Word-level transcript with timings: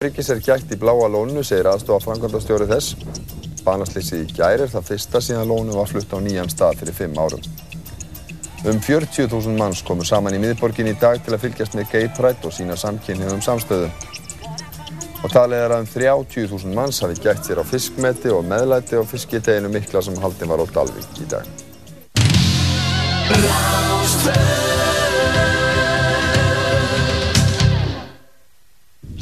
Öryggis 0.00 0.30
er 0.32 0.38
gætt 0.40 0.70
í 0.72 0.76
bláa 0.80 1.10
lónu, 1.12 1.42
segir 1.44 1.66
aðstofa 1.68 2.00
frangandastjóri 2.06 2.64
þess. 2.70 2.94
Banaslýsið 3.66 4.22
í 4.22 4.36
gær 4.38 4.62
er 4.64 4.70
það 4.72 4.86
fyrsta 4.86 5.20
síðan 5.20 5.50
lónu 5.50 5.74
var 5.76 5.90
flutt 5.90 6.14
á 6.16 6.18
nýjan 6.24 6.48
stað 6.48 6.78
fyrir 6.80 6.96
fimm 6.96 7.18
árum. 7.20 7.42
Um 8.64 8.80
40.000 8.80 9.60
manns 9.60 9.82
komu 9.84 10.00
saman 10.08 10.38
í 10.38 10.40
miðborgin 10.40 10.88
í 10.88 10.96
dag 11.02 11.20
til 11.20 11.36
að 11.36 11.44
fylgjast 11.44 11.76
með 11.76 11.92
Gay 11.92 12.08
Pride 12.16 12.48
og 12.48 12.56
sína 12.56 12.80
samkynnið 12.80 13.34
um 13.34 13.44
samstöðu. 13.44 13.92
Og 15.20 15.28
talið 15.36 15.66
er 15.66 15.76
að 15.76 15.84
um 15.84 15.92
30.000 15.92 16.72
manns 16.80 17.02
hafi 17.04 17.20
gætt 17.20 17.44
sér 17.44 17.60
á 17.60 17.64
fiskmeti 17.68 18.32
og 18.32 18.48
meðlæti 18.48 18.96
og 18.96 19.04
fiskiteginu 19.12 19.68
mikla 19.76 20.00
sem 20.00 20.16
haldin 20.24 20.48
var 20.48 20.64
á 20.64 20.66
Dalvík 20.80 21.12
í 21.20 21.28
dag. 21.36 21.44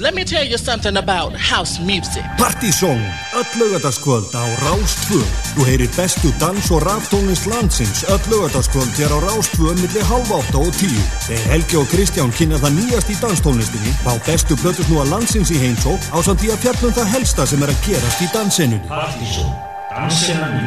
Let 0.08 0.16
me 0.16 0.24
tell 0.24 0.46
you 0.52 0.56
something 0.56 0.96
about 0.96 1.36
house 1.36 1.82
music. 1.82 2.24
Partysong, 2.36 3.00
öll 3.40 3.50
lögadagskvöld 3.60 4.34
á 4.34 4.44
Rástvö. 4.64 5.20
Þú 5.54 5.64
heyrir 5.64 5.90
bestu 5.96 6.32
dans- 6.38 6.70
og 6.70 6.82
raftónlist 6.82 7.46
landsins 7.46 8.02
öll 8.08 8.24
lögadagskvöld 8.30 8.92
hér 8.96 9.12
á 9.12 9.18
Rástvö 9.28 9.74
millir 9.74 10.04
halv 10.04 10.32
átta 10.32 10.58
og 10.58 10.72
tíu. 10.80 11.02
Þeir 11.28 11.44
Helgi 11.52 11.76
og 11.76 11.88
Kristján 11.92 12.32
kynna 12.32 12.56
það 12.56 12.72
nýjast 12.78 13.10
í 13.12 13.16
danstónlistinni, 13.20 13.92
fá 14.04 14.12
bestu 14.26 14.56
blötusnúa 14.56 15.04
landsins 15.12 15.50
í 15.50 15.60
heimsók 15.60 16.00
á 16.16 16.18
samt 16.24 16.42
í 16.42 16.48
að 16.48 16.62
fjallum 16.64 16.92
það 16.96 17.12
helsta 17.14 17.46
sem 17.46 17.62
er 17.62 17.68
að 17.68 17.82
gerast 17.86 18.22
í 18.24 18.28
dansinunni. 18.32 18.88
Partysón, 18.88 19.52
dansinnan 19.92 20.52
í 20.56 20.66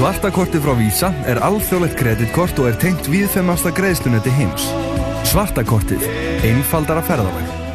útvarpi 0.00 0.60
frá 0.64 0.74
Visa 0.80 1.08
er 1.28 1.38
alþjóðlegt 1.44 1.96
kreditkort 2.00 2.58
og 2.58 2.68
er 2.68 2.76
tengt 2.80 3.04
viðfemasta 3.12 3.70
greiðslunetti 3.76 4.32
heims. 4.32 4.64
Svartakortið, 5.26 6.04
einfaldara 6.46 7.02
ferðalag. 7.02 7.65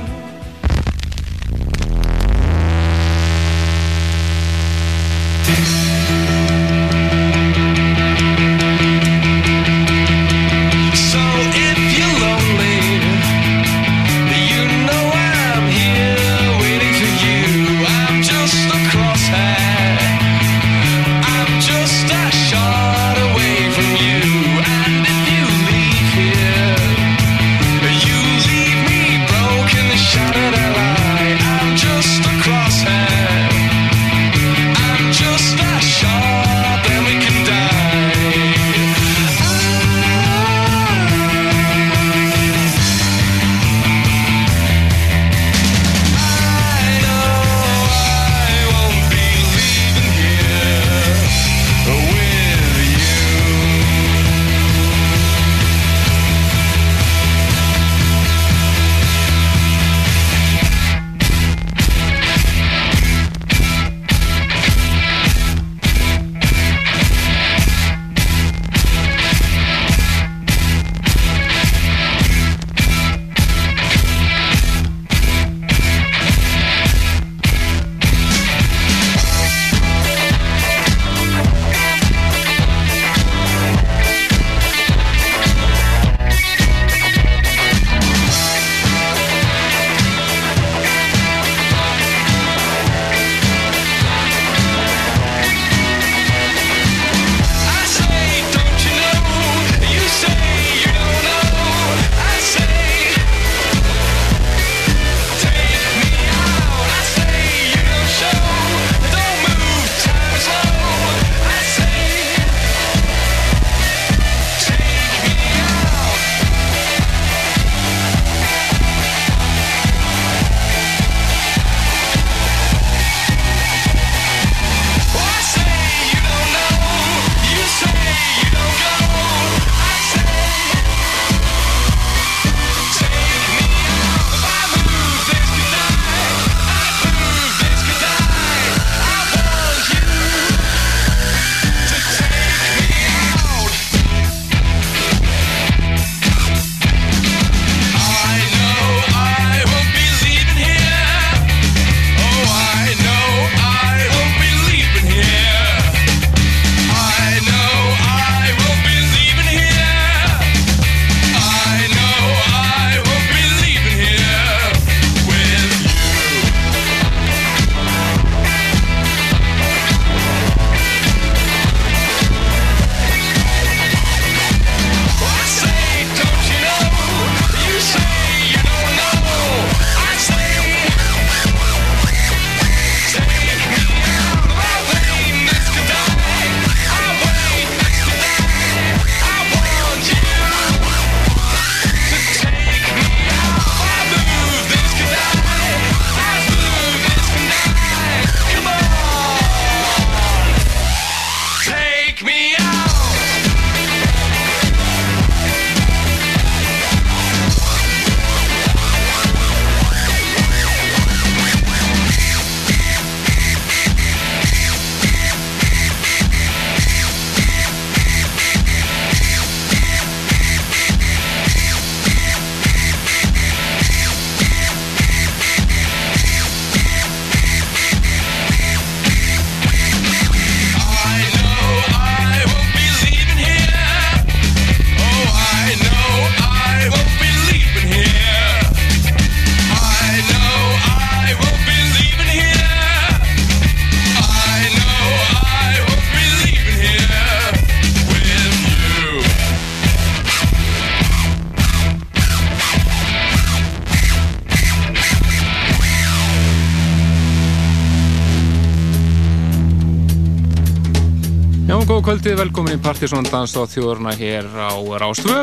Kvöldið, 262.21 262.37
velkomin 262.37 262.75
í 262.77 262.77
Partisón 262.77 263.25
Dans 263.25 263.53
á 263.57 263.65
þjóðurna 263.65 264.11
hér 264.13 264.45
á 264.53 264.77
Rástvö. 265.01 265.39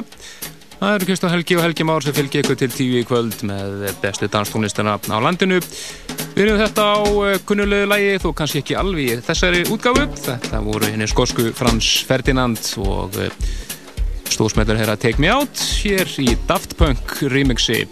Það 0.78 0.92
eru 0.94 1.06
Kristján 1.08 1.32
Helgi 1.32 1.56
og 1.58 1.62
Helgi 1.64 1.86
Már 1.88 2.04
sem 2.06 2.14
fylgir 2.14 2.44
ykkur 2.44 2.58
til 2.60 2.68
tíu 2.70 3.00
í 3.00 3.06
kvöld 3.08 3.34
með 3.42 3.88
bestu 3.98 4.28
danstónlistina 4.30 4.94
á 4.94 5.18
landinu. 5.18 5.58
Við 6.36 6.44
erum 6.44 6.60
þetta 6.60 6.84
á 6.86 6.98
eh, 7.02 7.40
kunnulegu 7.42 7.88
lægi, 7.90 8.12
þó 8.22 8.28
kannski 8.38 8.62
ekki 8.62 8.76
alveg 8.78 9.24
þessari 9.26 9.64
útgáfu. 9.74 10.04
Þetta 10.22 10.60
voru 10.68 10.92
henni 10.92 11.08
skosku 11.10 11.48
Frans 11.58 11.88
Ferdinand 12.06 12.62
og 12.84 13.18
eh, 13.24 13.34
stóðsmellur 14.30 14.78
hér 14.78 14.92
að 14.94 15.02
Take 15.02 15.18
Me 15.24 15.32
Out 15.34 15.64
hér 15.80 16.14
í 16.22 16.36
Daft 16.46 16.76
Punk 16.78 17.16
remixi. 17.26 17.88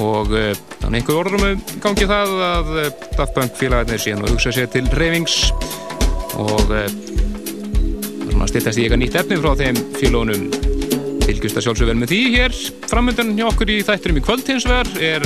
Og 0.00 0.32
eh, 0.32 0.54
þannig 0.78 1.02
einhver 1.02 1.20
orðum 1.20 1.50
um 1.50 1.68
gangi 1.84 2.08
það 2.08 2.32
að 2.48 2.72
eh, 2.86 2.94
Daft 3.18 3.36
Punk 3.36 3.60
félagarnir 3.60 4.00
síðan 4.00 4.24
og 4.24 4.32
hugsa 4.38 4.56
sér 4.56 4.72
til 4.72 4.88
reyfings 4.96 5.42
og 6.40 6.72
eh, 8.34 8.38
svona 8.38 8.50
styrtast 8.50 8.80
í 8.80 8.84
eitthvað 8.84 9.00
nýtt 9.04 9.18
efni 9.20 9.38
frá 9.38 9.52
þeim 9.60 9.76
félónum 9.94 10.48
fylgjust 11.24 11.58
að 11.60 11.64
sjálfsög 11.68 11.88
vel 11.88 12.00
með 12.00 12.10
því 12.10 12.20
hér. 12.34 12.56
Framöndan 12.90 13.30
hjá 13.38 13.46
okkur 13.46 13.70
í 13.72 13.78
þætturum 13.86 14.18
í 14.18 14.24
kvöld 14.24 14.50
hins 14.50 14.66
vegar 14.68 14.90
er 14.98 15.24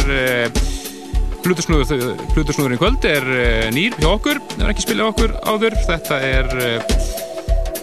Plutusnúðurinn 1.48 2.74
í 2.76 2.80
kvöld 2.80 3.04
er 3.08 3.24
uh, 3.24 3.68
nýr 3.72 3.94
hjá 3.96 4.10
okkur, 4.10 4.40
það 4.52 4.64
er 4.66 4.72
ekki 4.74 4.84
spilað 4.84 5.10
okkur 5.14 5.34
áður. 5.48 5.76
Þetta 5.86 6.18
er 6.26 6.46
uh, 6.58 6.78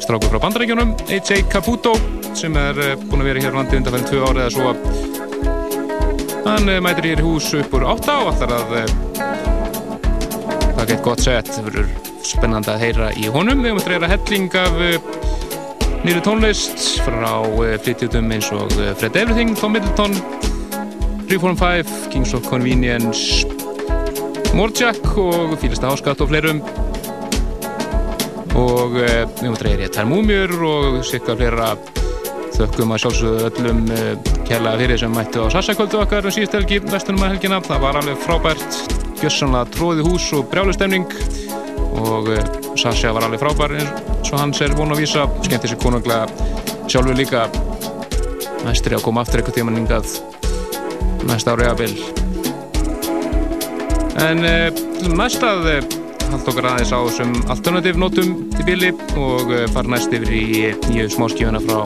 strákur 0.03 0.33
frá 0.33 0.43
bandarækjunum, 0.43 0.93
AJ 1.09 1.45
Caputo 1.49 1.95
sem 2.37 2.55
er 2.61 2.77
uh, 2.77 2.95
búin 3.07 3.23
að 3.23 3.31
vera 3.31 3.45
hér 3.45 3.55
á 3.55 3.57
landi 3.57 3.79
undanfæðin 3.79 4.09
tvö 4.11 4.19
árið 4.27 4.41
eða 4.45 4.53
svo. 4.53 4.69
Hann 6.45 6.65
uh, 6.69 6.81
mætir 6.83 7.09
hér 7.13 7.23
hús 7.25 7.47
upp 7.57 7.79
úr 7.79 7.87
átta 7.95 8.19
og 8.21 8.33
allar 8.35 8.51
að 8.59 8.75
uh, 8.83 8.87
það 10.75 10.91
gett 10.91 11.07
gott 11.07 11.25
sett, 11.25 11.55
það 11.55 11.71
verður 11.71 12.14
spennandi 12.25 12.71
að 12.73 12.83
heyra 12.83 13.09
í 13.19 13.29
honum. 13.31 13.61
Við 13.63 13.73
höfum 13.73 13.81
að 13.83 13.91
reyra 13.93 14.09
helling 14.11 14.57
af 14.59 14.79
uh, 14.81 14.95
nýru 16.05 16.21
tónlist 16.25 16.85
frá 17.05 17.31
uh, 17.45 17.75
flytjutum 17.85 18.31
eins 18.33 18.49
og 18.55 18.73
uh, 18.79 18.91
Fred 18.99 19.17
Everything, 19.21 19.55
Tom 19.59 19.75
Middleton, 19.75 20.15
345, 21.29 21.93
Kings 22.13 22.33
of 22.37 22.45
Convenience, 22.49 23.45
Morjack 24.55 25.17
og 25.19 25.55
Fílista 25.61 25.91
Háskatt 25.91 26.23
og 26.25 26.31
fleirum. 26.31 26.61
Og 28.55 28.95
við 28.95 29.09
höfum 29.11 29.57
að 29.57 29.65
reyra 29.67 29.91
Tær 29.91 30.07
Múmjur 30.09 30.53
og 30.69 31.01
sikka 31.07 31.35
fleira 31.35 31.73
þökkum 32.55 32.93
að 32.95 33.01
sjálfsögðu 33.03 33.49
öllum 33.49 33.81
kærlega 34.47 34.79
fyrir 34.79 35.01
sem 35.01 35.11
mættu 35.11 35.43
á 35.43 35.51
Sassakvöldu 35.51 35.99
okkar 35.99 36.29
um 36.29 36.31
síðust 36.31 36.55
helgi, 36.55 36.79
vestunum 36.85 37.25
að 37.25 37.35
helgina. 37.35 37.59
Það 37.65 37.83
var 37.83 37.99
alveg 37.99 38.21
frábært, 38.23 38.79
gjössanlega 39.19 39.73
tróði 39.75 40.07
hús 40.07 40.29
og 40.37 40.47
brjálustemning 40.53 41.09
og 42.01 42.29
uh, 42.33 42.39
Sasha 42.79 43.13
var 43.15 43.25
alveg 43.27 43.41
frábær 43.41 43.75
eins 43.77 44.31
og 44.31 44.39
hans 44.41 44.61
er 44.63 44.75
vonu 44.77 44.95
að 44.95 45.03
vísa 45.03 45.25
skemmti 45.45 45.71
sér 45.71 45.81
konunglega 45.81 46.25
sjálfur 46.91 47.17
líka. 47.17 47.47
Næstur 48.65 48.93
er 48.95 48.99
að 48.99 49.05
koma 49.05 49.23
aftur 49.25 49.41
eitthvað 49.41 49.59
tíma 49.59 49.73
nýngað 49.75 50.15
næsta 51.25 51.53
ári 51.55 51.67
að 51.69 51.83
bil 51.83 51.93
en 54.25 54.41
uh, 54.45 54.83
næsta 55.17 55.53
að 55.57 55.69
uh, 55.73 55.93
haldt 56.31 56.49
okkar 56.51 56.71
aðeins 56.71 56.93
á 56.95 56.99
þessum 56.99 57.35
alternativ 57.53 57.99
notum 58.01 58.35
til 58.55 58.67
bili 58.67 58.91
og 59.19 59.53
fara 59.75 59.91
næst 59.93 60.13
yfir 60.15 60.31
í 60.33 60.45
nýju 60.87 61.11
smáskífuna 61.17 61.61
frá 61.63 61.79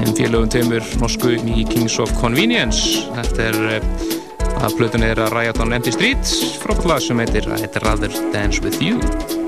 þeim 0.00 0.14
félögum 0.16 0.50
tveimur 0.50 0.86
norsku 1.00 1.36
í 1.36 1.64
Kings 1.68 1.98
of 2.02 2.12
Convenience. 2.20 3.04
Þetta 3.14 3.48
er 3.50 4.19
að 4.60 4.76
plötun 4.76 5.04
er 5.06 5.20
að 5.20 5.34
Riot 5.36 5.60
on 5.64 5.72
Empty 5.76 5.94
Street 5.94 6.32
frábært 6.60 6.88
lag 6.90 7.04
sem 7.04 7.22
heitir 7.24 7.48
I'd 7.56 7.80
Rather 7.84 8.12
Dance 8.34 8.60
With 8.64 8.82
You 8.84 9.39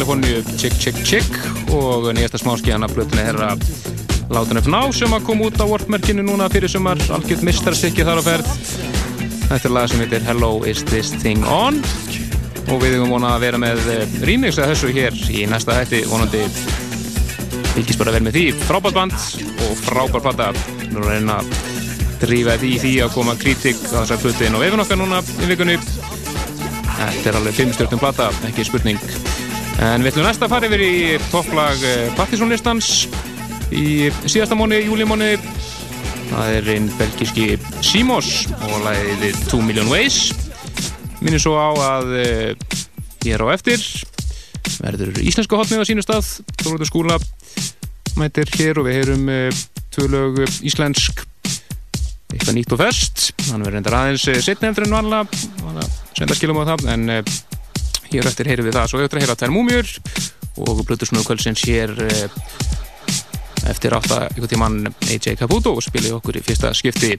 Kaliforníu 0.00 0.42
Chick 0.56 0.78
Chick 0.80 0.96
Chick 1.04 1.34
og 1.76 2.06
nýjasta 2.16 2.38
smáskíðan 2.40 2.86
af 2.86 2.92
blötunni 2.96 3.20
herra 3.20 3.50
Látan 4.32 4.56
upp 4.56 4.68
ná 4.72 4.78
sem 4.96 5.12
að 5.12 5.26
koma 5.26 5.50
út 5.50 5.60
á 5.60 5.68
workmerkinu 5.68 6.22
núna 6.24 6.46
fyrir 6.48 6.72
sumar, 6.72 6.96
algjörð 7.12 7.42
mistarsikki 7.44 8.06
þar 8.06 8.22
á 8.22 8.24
ferð. 8.24 8.48
Þetta 9.50 9.68
er 9.68 9.74
lag 9.74 9.90
sem 9.90 10.00
heitir 10.00 10.24
Hello 10.24 10.62
Is 10.64 10.80
This 10.88 11.10
Thing 11.20 11.44
On? 11.44 11.76
Og 12.70 12.80
við 12.80 12.94
erum 12.94 13.12
vonað 13.12 13.34
að 13.34 13.44
vera 13.44 13.60
með 13.60 13.90
eh, 13.92 14.14
remix 14.24 14.56
að 14.56 14.72
þessu 14.72 14.94
hér 14.96 15.18
í 15.36 15.42
næsta 15.50 15.76
hætti 15.76 16.00
vonandi 16.08 16.46
fylgis 17.74 18.00
bara 18.00 18.14
vel 18.16 18.22
með 18.24 18.38
því. 18.38 18.46
Frábært 18.70 18.96
band 18.96 19.18
og 19.66 19.74
frábært 19.82 20.30
platta 20.30 20.48
við 20.54 20.94
erum 20.94 21.02
að 21.02 21.10
reyna 21.10 21.40
að 21.42 21.52
drífa 22.24 22.56
því 22.62 22.72
því 22.86 22.94
að 23.04 23.12
koma 23.18 23.36
kritik 23.42 23.84
á 23.92 24.00
þessar 24.00 24.24
hluti 24.24 24.48
inn 24.48 24.56
á 24.56 24.64
vefun 24.64 24.86
okkar 24.86 25.02
núna 25.02 25.20
í 25.20 25.50
vikunni. 25.50 25.76
Þetta 27.00 27.30
er 27.30 27.36
alveg 27.42 27.56
5 27.56 27.76
stjórnum 27.76 28.00
plata, 28.00 28.30
ekki 28.48 28.64
spurning. 28.68 29.09
En 29.80 30.02
við 30.04 30.10
ætlum 30.10 30.26
næsta 30.28 30.44
að 30.44 30.52
fara 30.52 30.68
yfir 30.68 30.82
í 30.84 30.94
topplag 31.30 31.84
Partisónlistans 32.18 33.06
í 33.72 34.10
síðasta 34.28 34.58
móni, 34.58 34.82
júlimóni. 34.84 35.30
Það 36.30 36.56
er 36.58 36.68
einn 36.74 36.88
belgiski 36.98 37.46
Simos 37.84 38.44
og 38.68 38.74
lagið 38.84 39.38
2 39.48 39.62
Million 39.64 39.88
Ways. 39.88 40.34
Minnum 41.24 41.40
svo 41.40 41.56
á 41.56 41.70
að 41.72 42.12
uh, 42.20 42.76
hér 43.24 43.44
á 43.44 43.46
eftir 43.56 43.80
verður 44.80 45.16
íslensku 45.24 45.56
hotnið 45.56 45.80
á 45.80 45.88
sínu 45.88 46.04
stað. 46.04 46.28
Þóruður 46.60 46.90
skúla 46.90 47.16
mætir 48.20 48.52
hér 48.58 48.82
og 48.82 48.88
við 48.88 49.00
heyrum 49.00 49.32
uh, 49.32 49.62
tvö 49.96 50.10
lög 50.12 50.42
íslensk 50.60 51.24
eitthvað 52.30 52.56
nýtt 52.58 52.76
og 52.76 52.82
fest 52.84 53.30
hann 53.48 53.64
verður 53.64 53.80
reyndar 53.80 53.96
aðeins 54.04 54.28
setni 54.44 54.68
heldur 54.68 54.86
en 54.86 54.98
vanlega 55.00 55.88
senda 56.14 56.36
skilum 56.36 56.60
á 56.62 56.68
það 56.68 56.84
en 56.92 57.08
hér 58.10 58.28
eftir 58.30 58.50
heyrum 58.50 58.68
við 58.68 58.76
það. 58.78 58.90
Svo 58.90 59.00
auðvitað 59.00 59.18
að 59.20 59.24
heyra 59.24 59.38
Tær 59.40 59.54
Múmjur 59.54 59.94
og 60.60 60.82
Blutusnúðu 60.88 61.26
kvöldsins 61.28 61.64
hér 61.68 61.94
uh, 62.06 62.24
eftir 63.70 63.94
átta 63.96 64.26
ykkur 64.34 64.50
tíman 64.50 64.82
AJ 65.06 65.36
Caputo 65.40 65.76
og 65.76 65.84
spilið 65.84 66.16
okkur 66.18 66.40
í 66.40 66.44
fyrsta 66.44 66.72
skipti 66.76 67.16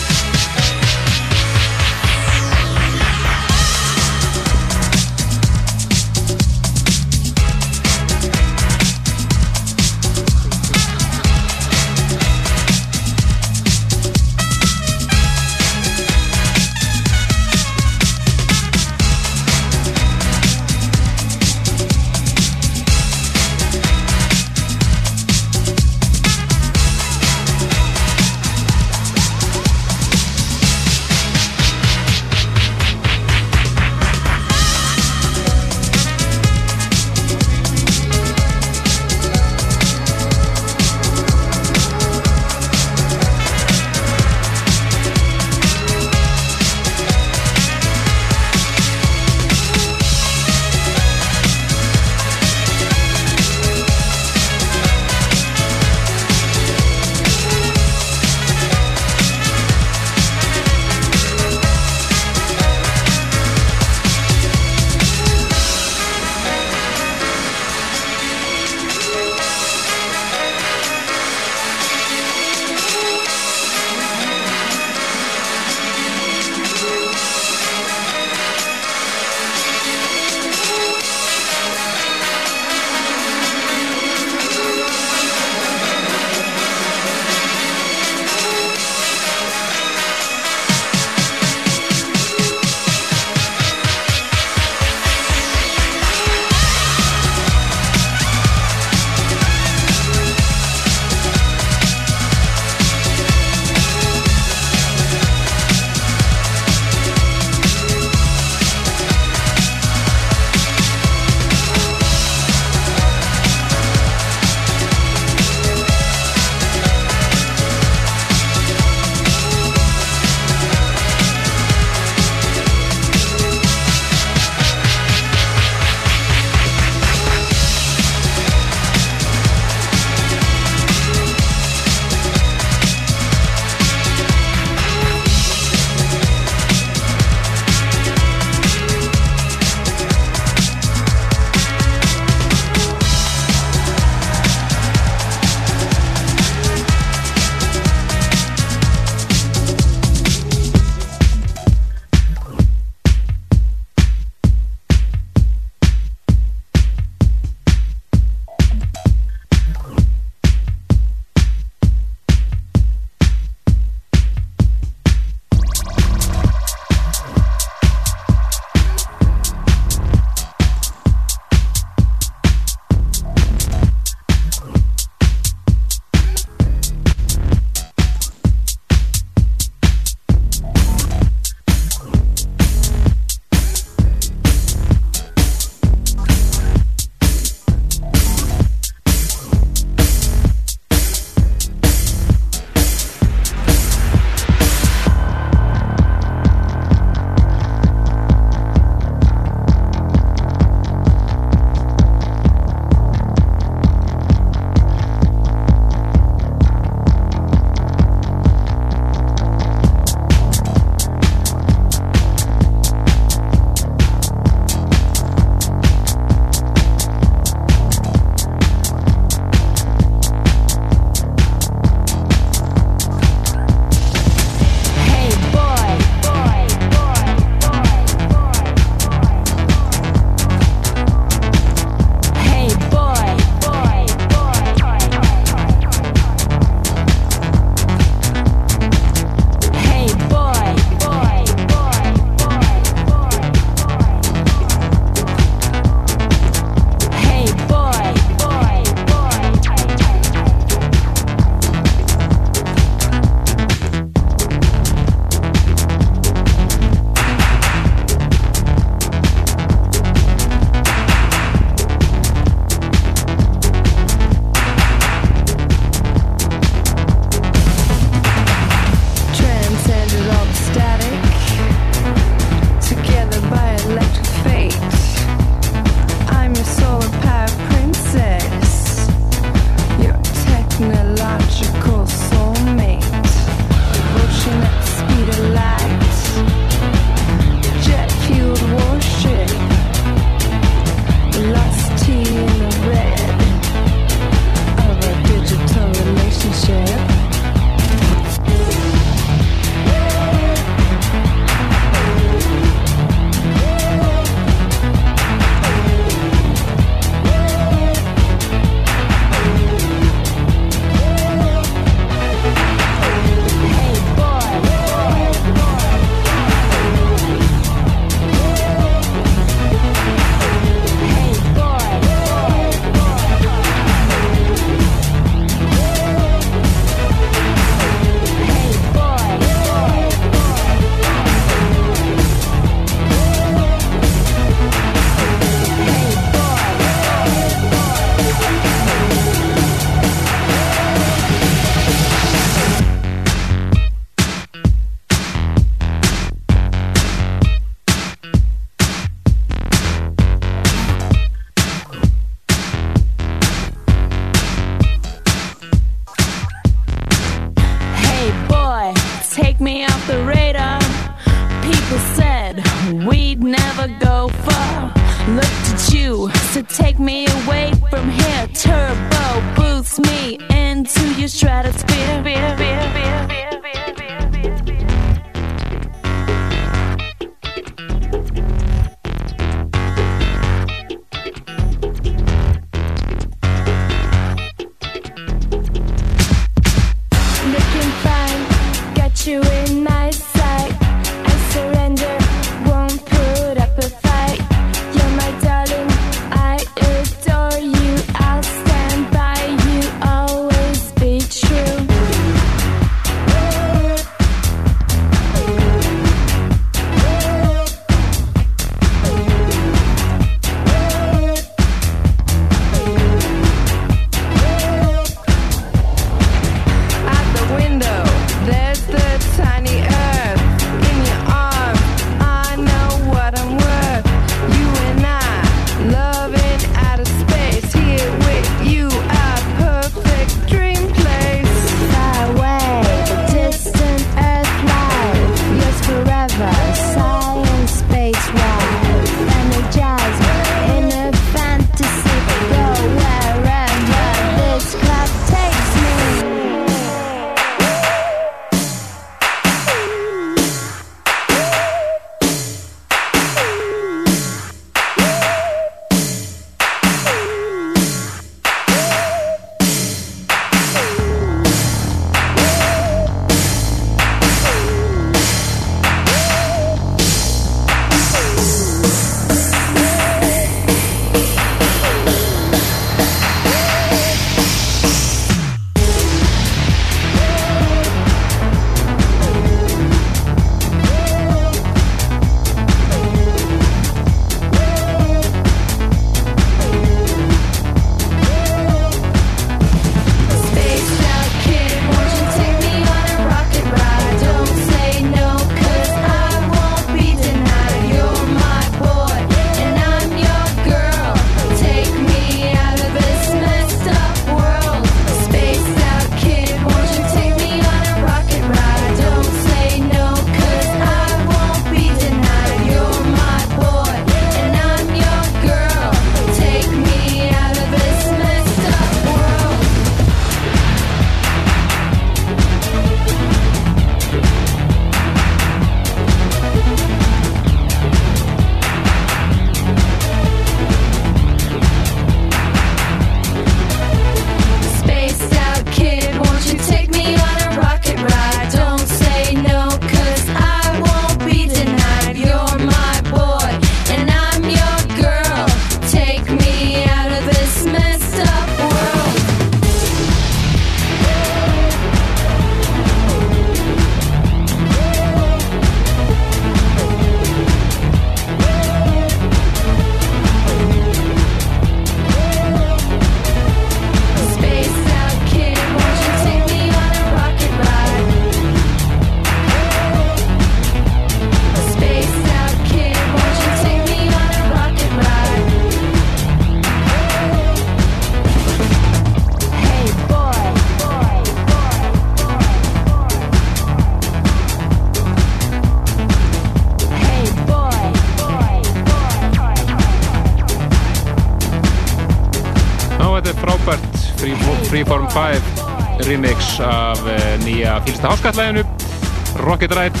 Rocket 599.56 599.72
Ride. 599.72 600.00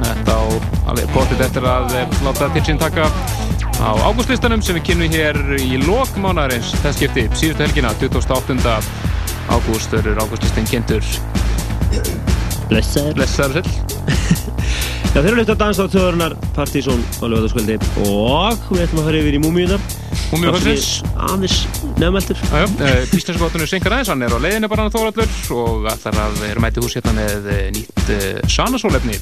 Þetta 0.00 0.32
á 0.32 0.44
alveg 0.88 1.10
potið 1.12 1.40
eftir 1.44 1.64
að 1.68 1.90
eh, 1.98 2.14
láta 2.24 2.46
til 2.54 2.62
sín 2.64 2.78
taka 2.80 3.10
á 3.76 3.92
ágústlistanum 4.08 4.62
sem 4.64 4.78
við 4.78 4.86
kynum 4.88 5.12
hér 5.12 5.36
í 5.60 5.76
lok 5.82 6.14
mánarins 6.16 6.70
þess 6.80 6.96
skipti, 6.96 7.26
síðustu 7.36 7.66
helgina 7.66 7.90
28. 8.00 8.56
ágúst 9.52 9.92
verður 9.92 10.22
ágústlistin 10.24 10.70
kynntur. 10.70 11.04
Blessaður. 12.70 13.18
Blessaður 13.18 13.68
sæll. 13.68 13.76
Já, 15.12 15.20
þeir 15.20 15.30
eru 15.34 15.44
dans 15.52 15.76
á 15.76 15.84
þjóðurnar 15.84 16.38
Partizón 16.56 17.04
á 17.20 17.24
lögataskvöldi 17.28 17.76
og 18.08 18.64
við 18.70 18.86
ætlum 18.86 19.04
að 19.04 19.10
fara 19.10 19.20
yfir 19.20 19.36
í 19.36 19.44
múmiunar 19.44 19.88
Múmíu 20.32 20.56
kvöldsins. 20.56 21.04
Aðeins 21.20 21.65
nefnmæltur 22.00 22.40
Íslandsbátunum 23.16 23.68
Sinkar 23.70 23.96
aðeins, 23.96 24.10
hann 24.12 24.24
er 24.26 24.36
á 24.36 24.38
leiðinu 24.40 24.68
bara 24.72 24.90
þóraldur 24.92 25.32
og 25.56 25.88
ætlar 25.92 26.20
að 26.26 26.40
vera 26.42 26.62
mæti 26.62 26.84
hús 26.84 26.96
hérna 26.98 27.16
með 27.16 27.50
eh, 27.54 27.66
nýtt 27.74 28.12
uh, 28.12 28.40
sanasólefni 28.52 29.16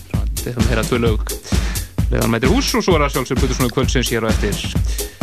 þetta 0.44 0.60
er 0.60 0.60
að 0.60 0.70
heyra 0.72 0.84
tvö 0.88 1.00
lög. 1.02 1.34
Leiðan 2.10 2.32
mætir 2.34 2.52
hús 2.52 2.70
og 2.76 2.84
svo 2.84 2.96
er 2.96 3.04
það 3.06 3.14
sjálfsög 3.16 3.40
Plutur 3.40 3.58
svona 3.58 3.74
kvöldsins 3.74 4.12
hér 4.12 4.26
á 4.26 4.28
eftir. 4.32 4.58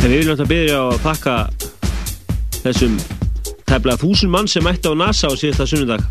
En 0.01 0.07
við 0.07 0.17
viljum 0.17 0.33
alltaf 0.33 0.51
byrja 0.51 0.79
að 0.81 0.99
þakka 1.05 1.35
þessum 2.61 2.99
tæplega 3.69 4.01
þúsund 4.01 4.33
mann 4.33 4.49
sem 4.51 4.65
mætti 4.65 4.89
á 4.89 4.93
NASA 4.97 5.29
á 5.29 5.33
síðasta 5.37 5.67
sunnudag. 5.69 6.05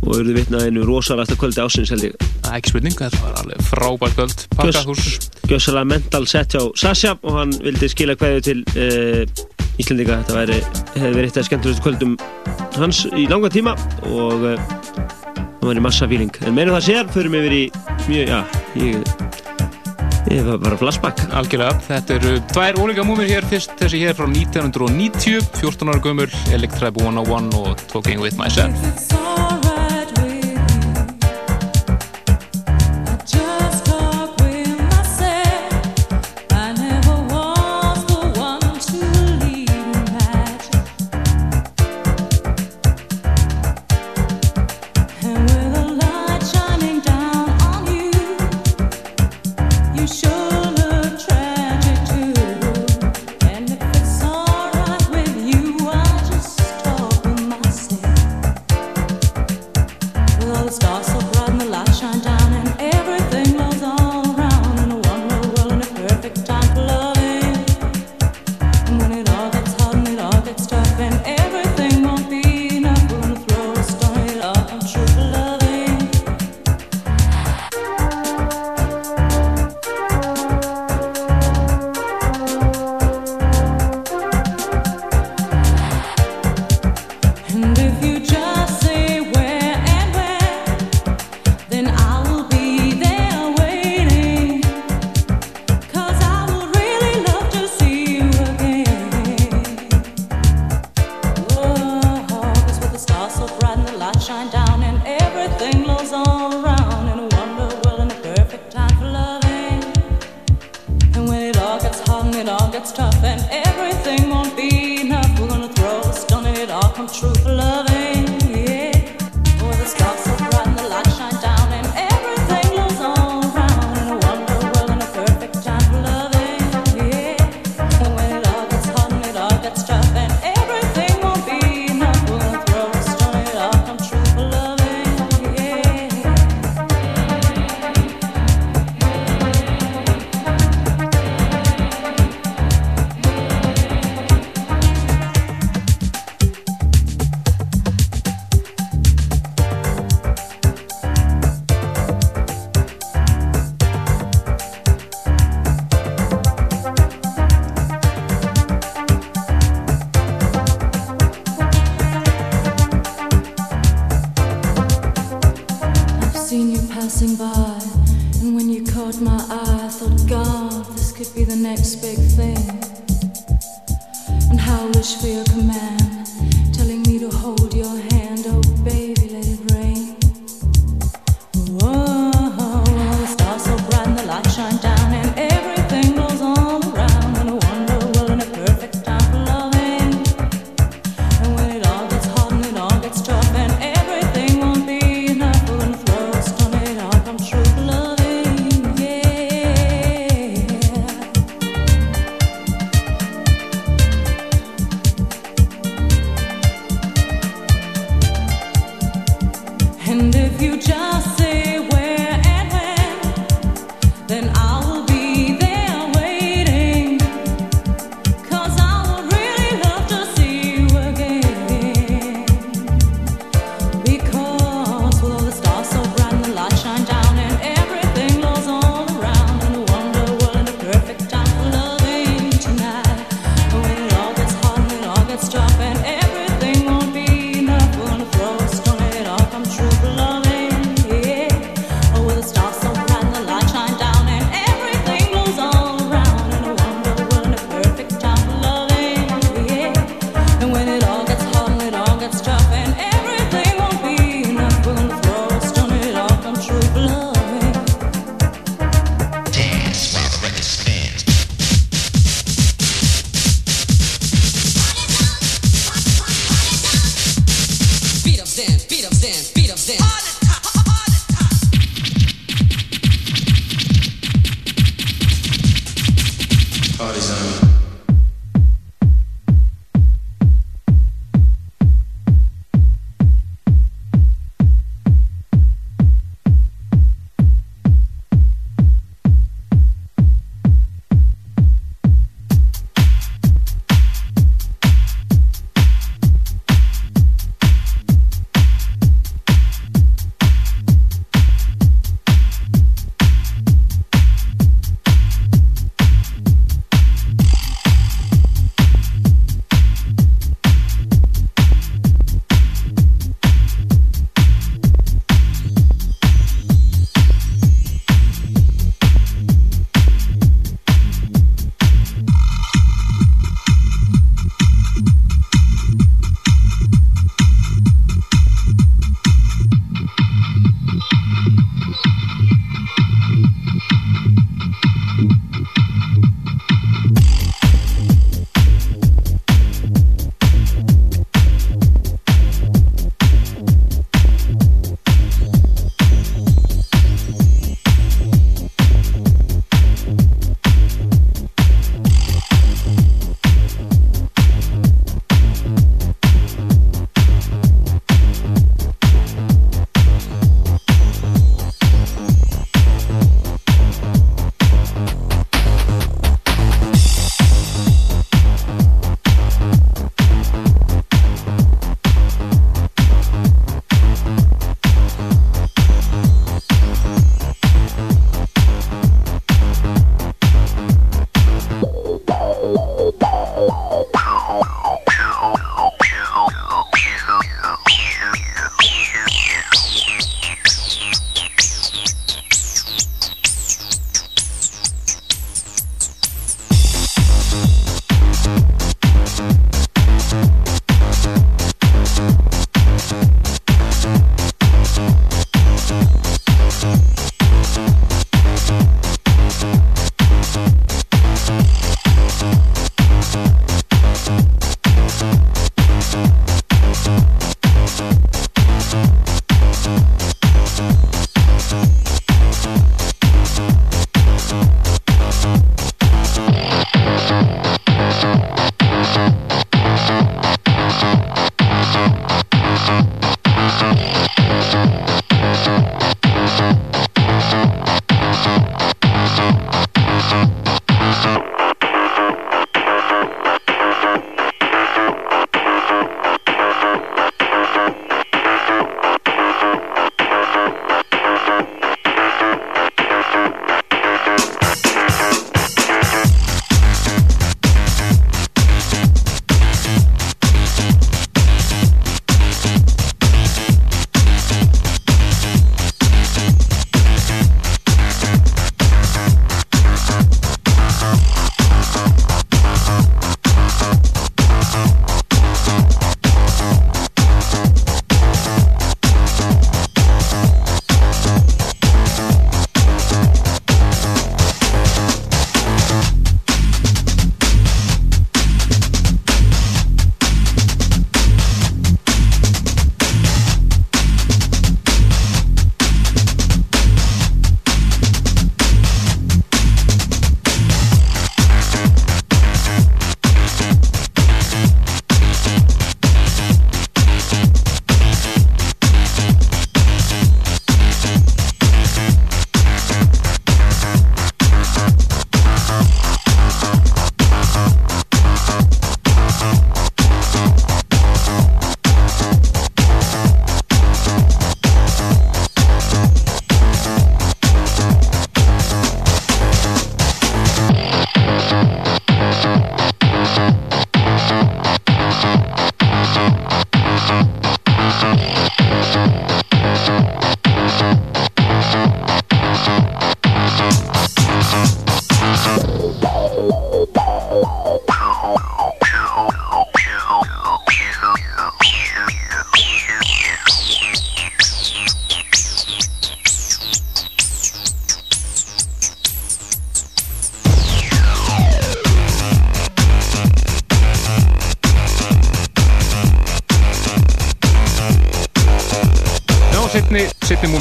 Og 0.00 0.14
eruðu 0.16 0.36
vitnað 0.38 0.66
einu 0.68 0.84
rosalasta 0.88 1.36
kvöldi 1.36 1.60
ásins 1.64 1.92
held 1.92 2.06
ég. 2.08 2.14
Það 2.40 2.52
er 2.52 2.60
ekki 2.60 2.72
spurning, 2.72 2.96
þetta 2.96 3.20
var 3.24 3.40
alveg 3.42 3.66
frábært 3.68 4.16
kvöld. 4.16 4.46
Pakkahús 4.56 5.30
Gjössalega 5.50 5.88
mental 5.90 6.26
set 6.30 6.54
hjá 6.54 6.62
Sasha 6.78 7.16
og 7.26 7.36
hann 7.36 7.52
vildi 7.64 7.88
skila 7.90 8.14
hverju 8.14 8.42
til 8.46 8.60
uh, 8.76 9.24
Íslandika 9.80 10.20
þetta 10.20 10.36
væri, 10.36 10.60
hefði 10.96 11.14
verið 11.16 11.30
eitt 11.30 11.40
af 11.40 11.48
skemmtilegstu 11.48 11.86
kvöldum 11.86 12.16
hans 12.76 13.04
í 13.16 13.26
langa 13.30 13.50
tíma 13.52 13.74
og 14.10 14.46
uh, 14.52 14.70
það 15.60 15.66
væri 15.70 15.84
massa 15.84 16.08
fíling 16.10 16.40
en 16.44 16.56
meira 16.56 16.72
um 16.72 16.78
það 16.78 16.86
sér, 16.90 17.12
förum 17.14 17.36
yfir 17.40 17.56
í 17.56 17.64
mjög, 18.08 18.34
já 18.34 18.40
ég, 18.80 19.28
Ég 20.30 20.44
var 20.46 20.58
bara 20.62 20.76
flashback. 20.78 21.22
Algjörlega, 21.34 21.78
þetta 21.88 22.18
eru 22.18 22.34
tvær 22.52 22.78
ólíka 22.78 23.06
múmir 23.08 23.30
hér. 23.32 23.46
Fyrst 23.50 23.72
þessi 23.80 24.02
hér 24.04 24.14
frá 24.18 24.28
1990 24.28 25.40
14 25.58 25.90
ára 25.90 26.04
gömur, 26.04 26.36
Electribe 26.54 27.02
101 27.02 27.56
og 27.58 27.88
Talking 27.90 28.22
With 28.22 28.38
Myself 28.38 29.19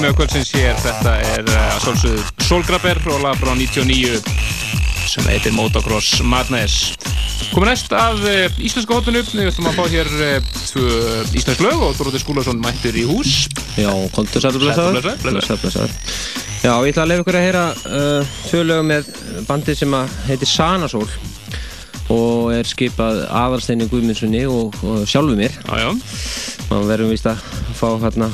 setni 0.09 0.15
múmi 0.15 0.15
á 0.15 0.17
kvöldsins 0.17 0.51
hér, 0.53 0.75
þetta 0.79 1.11
er 1.21 1.45
uh, 1.45 1.75
að 1.75 1.81
svolsögðu 1.83 2.23
Solgrabber 2.47 2.99
og 3.13 3.21
lag 3.21 3.37
frá 3.37 3.53
99 3.53 4.21
sem 5.09 5.25
heitir 5.29 5.53
Motocross 5.53 6.21
Madness. 6.23 6.95
Komum 7.53 7.69
næst 7.69 7.91
að 7.93 8.23
uh, 8.25 8.57
íslenska 8.57 8.95
hóttunum, 8.95 9.25
við 9.25 9.49
ætlum 9.51 9.69
að 9.69 9.77
fá 9.77 9.85
hér 9.89 10.09
uh, 10.09 11.35
íslensk 11.35 11.61
lög 11.61 11.83
og 11.85 11.97
Dóróti 11.97 12.21
Skúlason 12.21 12.61
mættur 12.61 12.95
í 12.97 13.05
hús. 13.09 13.49
Já, 13.77 13.91
kontur. 14.15 14.41
Blessaður, 14.41 15.61
blessaður. 15.61 15.93
Já, 16.63 16.73
ég 16.73 16.91
ætla 16.91 17.05
að 17.05 17.11
leiða 17.11 17.23
ykkur 17.23 17.39
að 17.39 17.45
heyra 17.47 17.65
tvö 18.49 18.63
lög 18.65 18.87
með 18.89 19.11
bandi 19.47 19.75
sem 19.79 19.93
heitir 20.27 20.49
Sanasól 20.49 21.05
og 22.09 22.49
er 22.55 22.65
skipað 22.65 23.21
aðalsteinu 23.27 23.85
Guðmundssoni 23.91 24.41
og, 24.49 24.73
og 24.81 25.05
sjálfu 25.07 25.37
mér. 25.37 25.53
Já, 25.69 25.85
já. 25.85 25.93
Maður 26.71 26.89
verðum 26.95 27.13
víst 27.13 27.29
að 27.29 27.45
fá 27.77 27.87
hérna 28.01 28.31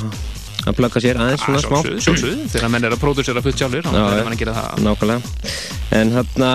að 0.66 0.76
plugga 0.80 1.02
sér 1.02 1.20
aðeins 1.20 1.44
svona 1.44 1.60
smá. 1.62 1.76
Sjálfsögðu, 2.02 2.46
þegar 2.52 2.72
menn 2.72 2.86
er 2.86 2.94
að 2.96 3.02
pródusera 3.02 3.42
fullt 3.44 3.60
sjálfur, 3.60 3.86
þá 3.86 3.94
já. 3.94 4.22
mann 4.26 4.34
að 4.34 4.40
gera 4.40 4.54
það. 4.56 4.80
Nákvæmlega. 4.86 5.52
En 5.96 6.14
hérna, 6.16 6.50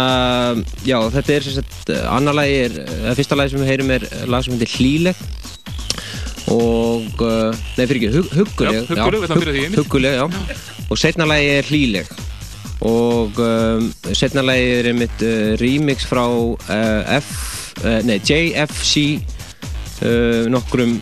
já, 0.87 0.97
þetta 1.15 1.35
er 1.37 1.47
sagt, 1.55 1.93
annar 2.11 2.37
lagi 2.37 2.57
er, 2.65 2.75
fyrsta 3.17 3.37
lagi 3.39 3.53
sem 3.53 3.63
við 3.63 3.71
heyrum 3.71 3.93
er 3.95 4.07
lag 4.31 4.43
sem 4.45 4.57
heitir 4.57 4.73
Hlíleg 4.75 5.23
og, 6.51 7.21
uh, 7.23 7.61
nei 7.77 7.85
fyrir 7.85 8.01
ekki, 8.01 8.11
hug, 8.17 8.33
hugguleg. 8.35 8.91
Hugguleg. 8.91 9.77
Hugguleg, 9.77 10.19
já. 10.19 10.59
Og 10.91 10.99
setna 10.99 11.27
lagi 11.29 11.47
er 11.55 11.71
Hlíleg 11.71 12.11
og 12.81 13.37
um, 13.37 13.91
setna 14.17 14.41
lagi 14.43 14.71
er 14.79 14.89
einmitt 14.89 15.23
uh, 15.23 15.53
remix 15.61 16.07
frá 16.09 16.25
F, 17.21 17.29
nei, 18.03 18.17
JFC 18.25 19.21
nokkrum 20.49 20.95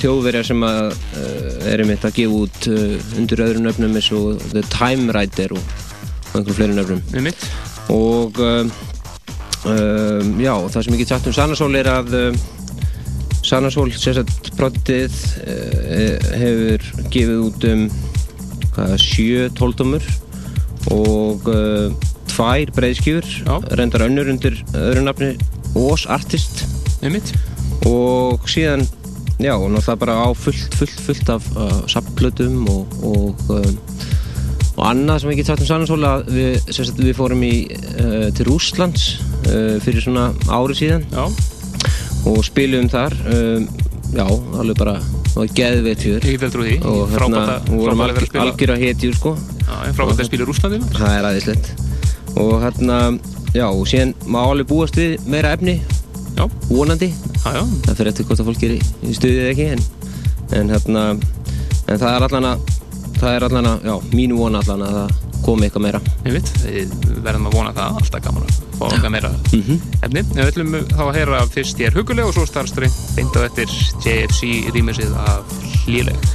þjóðverjar 0.00 0.46
sem 0.46 0.62
að 0.66 0.92
uh, 0.92 1.66
er 1.70 1.82
einmitt 1.82 2.04
að 2.06 2.16
gefa 2.20 2.38
út 2.44 2.68
uh, 2.70 2.94
undir 3.20 3.42
öðrum 3.44 3.66
nöfnum 3.66 3.96
eins 3.98 4.10
og 4.16 4.40
The 4.52 4.62
Time 4.72 5.12
Rider 5.16 5.54
og, 5.56 5.74
einhverjum 6.30 6.56
fleiri 6.58 6.76
nöfnum 6.78 7.02
Einmitt. 7.16 7.44
og 7.90 8.38
um, 8.40 8.72
já, 10.40 10.54
það 10.72 10.84
sem 10.86 10.94
ég 10.96 11.02
get 11.02 11.12
sagt 11.12 11.28
um 11.28 11.36
Sanasól 11.36 11.76
er 11.76 11.90
að 11.90 12.14
Sanasól, 13.44 13.88
sérsagt 13.96 14.50
brottið 14.56 15.14
hefur 16.38 16.84
gefið 17.10 17.38
út 17.48 17.66
um 17.70 17.86
hvað, 18.76 18.94
sjö 19.02 19.48
tóltumur 19.58 20.04
og 20.94 21.48
tvær 22.30 22.72
breiðskjur 22.76 23.26
reyndar 23.76 24.06
önnur 24.06 24.30
undir 24.32 24.60
öðru 24.76 25.04
nafni 25.08 25.32
Ós 25.76 26.06
Artist 26.10 26.64
Einmitt. 27.02 27.32
og 27.86 28.48
síðan 28.50 28.86
já, 29.40 29.54
og 29.56 29.70
náttúrulega 29.72 30.00
bara 30.00 30.14
á 30.20 30.28
fullt, 30.36 30.74
fullt, 30.76 31.00
fullt 31.06 31.28
af 31.32 31.44
uh, 31.56 31.82
sapplötum 31.88 32.66
og, 32.68 32.86
og, 33.02 33.44
um, 33.48 33.78
og 34.76 34.84
annað 34.86 35.22
sem 35.22 35.32
ég 35.32 35.40
get 35.40 35.50
sagt 35.50 35.64
um 35.64 35.68
Sannarsól 35.68 36.04
að 36.04 36.28
við, 36.34 36.68
við 37.00 37.14
fórum 37.16 37.44
í, 37.46 37.54
uh, 38.00 38.28
til 38.36 38.48
Rússlands 38.48 39.06
uh, 39.48 39.78
fyrir 39.84 40.04
svona 40.04 40.30
ári 40.48 40.76
síðan 40.78 41.06
já. 41.10 41.24
og 42.28 42.42
spilum 42.44 42.90
þar 42.92 43.16
um, 43.32 43.68
já, 44.12 44.26
alveg 44.60 44.78
bara 44.80 44.98
trú 46.52 46.66
því. 46.66 46.76
og 46.90 47.14
hérna, 47.14 47.44
vorum 47.70 48.04
algjör, 48.04 48.74
að 48.74 48.84
hetjur 48.84 49.16
sko 49.16 49.36
frábært 49.94 50.18
að 50.18 50.26
spila 50.28 50.44
í 50.44 50.50
Rússlandi. 50.50 50.82
það 50.96 51.16
er 51.16 51.30
aðeinslegt 51.30 51.72
og 52.40 52.52
hérna, 52.64 53.00
já, 53.54 53.66
og 53.70 53.86
síðan 53.88 54.14
má 54.26 54.42
alveg 54.44 54.68
búast 54.70 54.98
við 54.98 55.16
meira 55.30 55.54
efni 55.56 55.80
já. 56.40 56.44
vonandi 56.70 57.10
já, 57.10 57.62
það 57.86 57.94
fyrir 57.94 58.12
eftir 58.12 58.28
hvort 58.28 58.42
að 58.42 58.50
fólk 58.50 58.66
er 58.66 58.76
í, 58.76 58.82
í 59.06 59.16
stuðið 59.16 59.48
ekki 59.52 59.66
en, 59.76 59.82
en 60.58 60.74
hérna 60.74 61.06
en 61.14 61.98
það 62.00 62.12
er 62.12 62.28
allan 62.28 62.48
að 62.52 62.70
það 63.20 63.34
er 63.34 63.46
allan 63.48 63.68
að, 63.74 63.90
já, 63.90 63.96
mínu 64.14 64.40
vona 64.40 64.64
allan 64.64 64.86
að 64.86 64.96
það 65.00 65.18
komi 65.44 65.66
eitthvað 65.66 65.86
meira 65.86 66.00
Ég 66.26 66.36
veit, 66.36 66.50
við 66.64 66.90
verðum 67.24 67.48
að 67.48 67.56
vona 67.56 67.72
það, 67.76 68.00
alltaf 68.00 68.24
gaman 68.26 68.44
að 68.46 68.58
fá 68.80 68.84
eitthvað 68.88 69.14
meira 69.14 69.30
efni. 70.04 70.22
En 70.24 70.40
við 70.40 70.46
ætlum 70.46 70.76
þá 70.92 71.02
að 71.06 71.16
heyra 71.18 71.40
fyrst 71.54 71.80
ég 71.80 71.90
er 71.90 71.96
huguleg 71.96 72.28
og 72.28 72.36
svo 72.36 72.46
starfstri 72.48 72.90
beint 73.16 73.36
á 73.36 73.40
eftir 73.44 73.72
JFC 74.04 74.72
rýmisið 74.76 75.16
af 75.20 75.56
hlýleg. 75.86 76.28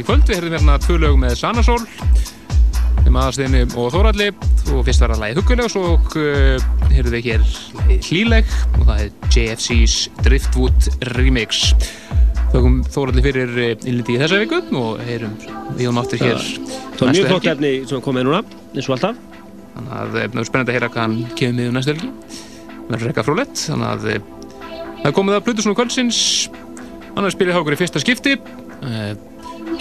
Í 0.00 0.04
kvöld. 0.06 0.26
Við 0.28 0.38
heyrðum 0.38 0.56
hérna 0.58 0.78
tvö 0.84 0.98
lög 1.02 1.18
með 1.20 1.36
Sanasól, 1.40 1.80
með 3.08 3.20
aðastinni 3.22 3.62
og 3.78 3.92
Þóralli 3.94 4.28
og 4.74 4.82
fyrst 4.84 5.00
var 5.04 5.14
það 5.14 5.22
lagið 5.24 5.40
Huggulegs 5.40 5.76
og 5.80 6.16
uh, 6.20 6.66
heyrðum 6.92 7.14
við 7.16 7.28
hér 7.30 7.46
lagið 7.78 8.10
Hlíleg 8.10 8.50
og 8.78 8.82
það 8.88 9.04
er 9.04 9.12
JFC's 9.32 9.96
Driftwood 10.26 10.90
Remix. 11.14 11.62
Þökkum 12.52 12.82
Þóralli 12.88 13.24
fyrir 13.24 13.54
uh, 13.56 13.72
innliti 13.88 14.16
í 14.16 14.20
þessa 14.20 14.42
viku 14.42 14.60
og 14.80 15.00
heyrum 15.08 15.34
við 15.78 15.88
hún 15.90 16.02
áttur 16.02 16.22
hér 16.22 16.44
Það 16.98 17.02
var 17.06 17.14
mjög 17.14 17.28
helgi. 17.30 17.50
efni 17.52 17.72
sem 17.86 18.00
kom 18.02 18.16
með 18.18 18.24
núna, 18.26 18.38
eins 18.74 18.88
og 18.88 18.96
alltaf. 18.96 19.18
Þannig 19.78 19.92
að 19.94 20.16
eh, 20.18 20.24
það 20.32 20.40
er 20.40 20.48
spennandi 20.48 20.72
að 20.72 20.76
heyra 20.78 20.88
hvað 20.90 21.04
hann 21.04 21.18
kemur 21.38 21.58
með 21.58 21.68
um 21.70 21.76
næstu 21.78 21.92
helgi. 21.94 22.08
Verður 22.88 23.10
eitthvað 23.12 23.28
frólett. 23.28 23.60
Þannig 23.68 23.88
að 23.92 24.08
eh, 24.10 24.24
það 24.98 25.10
er 25.10 25.14
komið 25.20 25.36
að 25.36 25.44
Plutusson 25.46 25.74
og 25.74 25.78
Kvöldsins. 25.78 26.18
Hann 27.14 27.28
er 27.28 27.34
spilið 27.34 27.54
hjá 27.54 27.60
okkur 27.62 27.76
í 27.76 27.78
fyrsta 27.78 28.02
skipti. 28.02 28.34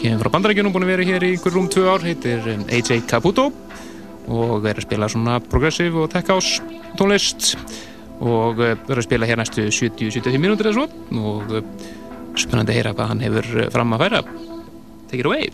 Kemur 0.08 0.24
frá 0.24 0.32
Bandarækjunum, 0.38 0.72
búin 0.72 0.86
að 0.86 0.91
vera 0.93 1.03
hér 1.03 1.24
í 1.28 1.30
ykkur 1.36 1.51
rúm 1.51 1.66
tvö 1.68 1.82
ár. 1.91 2.03
Heitir 2.08 2.45
eh, 2.47 2.62
AJ 2.78 3.01
Caputo 3.12 3.49
og 4.32 4.64
er 4.64 4.80
að 4.80 4.86
spila 4.86 5.10
svona 5.12 5.36
progressive 5.43 5.99
og 5.99 6.12
tech 6.14 6.32
house 6.32 6.64
tónlist 6.95 7.58
og 8.24 8.62
eh, 8.64 8.78
verður 8.88 9.03
að 9.03 9.08
spila 9.10 9.28
hér 9.28 9.41
næstu 9.41 9.68
70-75 9.68 10.39
mínútur 10.39 10.72
eða 10.72 10.80
svo 10.80 11.28
og 11.28 11.55
eh, 11.60 11.72
spennandi 12.39 12.72
að 12.72 12.80
heyra 12.80 12.95
hvað 12.95 13.12
hann 13.12 13.26
hefur 13.28 13.53
eh, 13.66 13.72
fram 13.76 13.97
að 13.97 14.05
færa. 14.05 14.24
Take 15.12 15.26
it 15.26 15.28
away. 15.28 15.51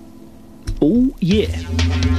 Oh 0.86 1.10
yeah. 1.18 2.13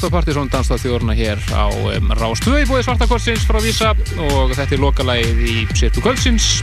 Já, 0.00 0.06
þú 0.06 0.08
tröst 0.08 0.08
á 0.08 0.16
Partisón 0.16 0.48
danstáðþjóðurna 0.48 1.12
hér 1.12 1.40
á 1.52 1.68
um, 1.68 2.12
Rástvö 2.16 2.62
í 2.62 2.66
búið 2.68 2.86
Svartakorsins 2.86 3.42
frá 3.44 3.58
Vísa 3.60 3.90
og 3.92 4.54
þetta 4.56 4.72
er 4.72 4.80
lokalægið 4.80 5.42
í 5.44 5.56
Sirtu 5.76 6.00
Kvöldsins 6.00 6.62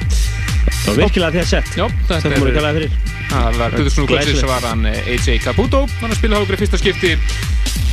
Það 0.68 0.88
var 0.88 0.98
virkilega 1.04 1.36
þér 1.36 1.46
sett. 1.52 1.70
Já, 1.78 1.86
þetta 2.10 2.40
voru 2.42 2.56
kallað 2.56 2.80
fyrir. 2.80 2.96
Það 3.30 3.60
var 3.60 3.76
Guðursson 3.78 4.10
Kvöldsins 4.10 4.42
Glæsilegt. 4.42 4.50
var 4.50 4.68
hann 4.72 4.90
eh, 4.90 5.12
AJ 5.14 5.38
Caputo 5.46 5.84
hann 6.02 6.18
spila 6.18 6.42
hókur 6.42 6.58
í 6.58 6.62
fyrsta 6.64 6.82
skipti 6.82 7.14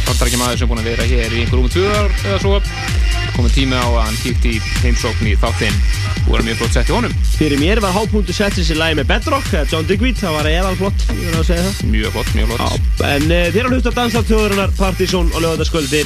Vantar 0.08 0.30
ekki 0.30 0.40
maður 0.40 0.62
sem 0.62 0.72
búin 0.72 0.80
að 0.80 0.90
vera 0.94 1.08
hér 1.12 1.36
í 1.36 1.44
einhver 1.44 1.60
um 1.60 1.68
tvöðar 1.76 2.08
eða 2.24 2.40
svo 2.40 2.56
komið 3.36 3.56
tími 3.58 3.76
á 3.76 3.84
að 3.84 4.00
hann 4.06 4.20
kíkti 4.24 4.56
í 4.56 4.64
heimsókn 4.80 5.28
í 5.28 5.36
þáttinn 5.44 5.80
og 6.24 6.32
var 6.32 6.44
mjög 6.46 6.60
flott 6.60 6.76
sett 6.76 6.90
í 6.90 6.94
honum. 6.94 7.14
Fyrir 7.34 7.60
mér 7.60 7.80
var 7.84 7.94
hápunktu 7.94 8.34
settis 8.36 8.70
í 8.72 8.76
lagi 8.78 8.96
með 8.98 9.08
Bedrock, 9.12 9.48
eða 9.52 9.68
John 9.72 9.88
Digweed, 9.88 10.18
það 10.20 10.36
var 10.38 10.48
eðal 10.50 10.74
flott. 10.80 11.06
Mjög 11.90 12.14
flott, 12.16 12.30
mjög 12.36 12.52
flott. 12.52 12.76
Já, 13.00 13.08
en 13.10 13.26
uh, 13.28 13.48
þér 13.54 13.68
að 13.68 13.76
hlusta 13.76 13.92
að 13.92 13.98
dansa 14.00 14.24
þjóðurinnar 14.30 14.76
Partizón 14.78 15.32
og 15.32 15.44
lögataskvöldi 15.44 16.04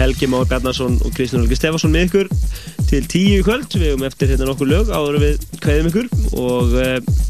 Helgi 0.00 0.30
Már 0.30 0.48
Bjarnason 0.50 0.98
og 1.00 1.14
Kristján 1.16 1.44
Olgi 1.44 1.58
Stefansson 1.58 1.94
með 1.94 2.08
ykkur 2.10 2.32
til 2.90 3.04
tíu 3.08 3.38
í 3.40 3.44
kvöld. 3.46 3.70
Við 3.72 3.94
höfum 3.94 4.08
eftir 4.08 4.34
hérna 4.34 4.50
nokkur 4.50 4.70
lög 4.70 4.92
áður 4.92 5.22
við 5.22 5.46
kveðum 5.64 5.92
ykkur 5.92 6.10
og 6.40 6.76
uh, 6.78 7.22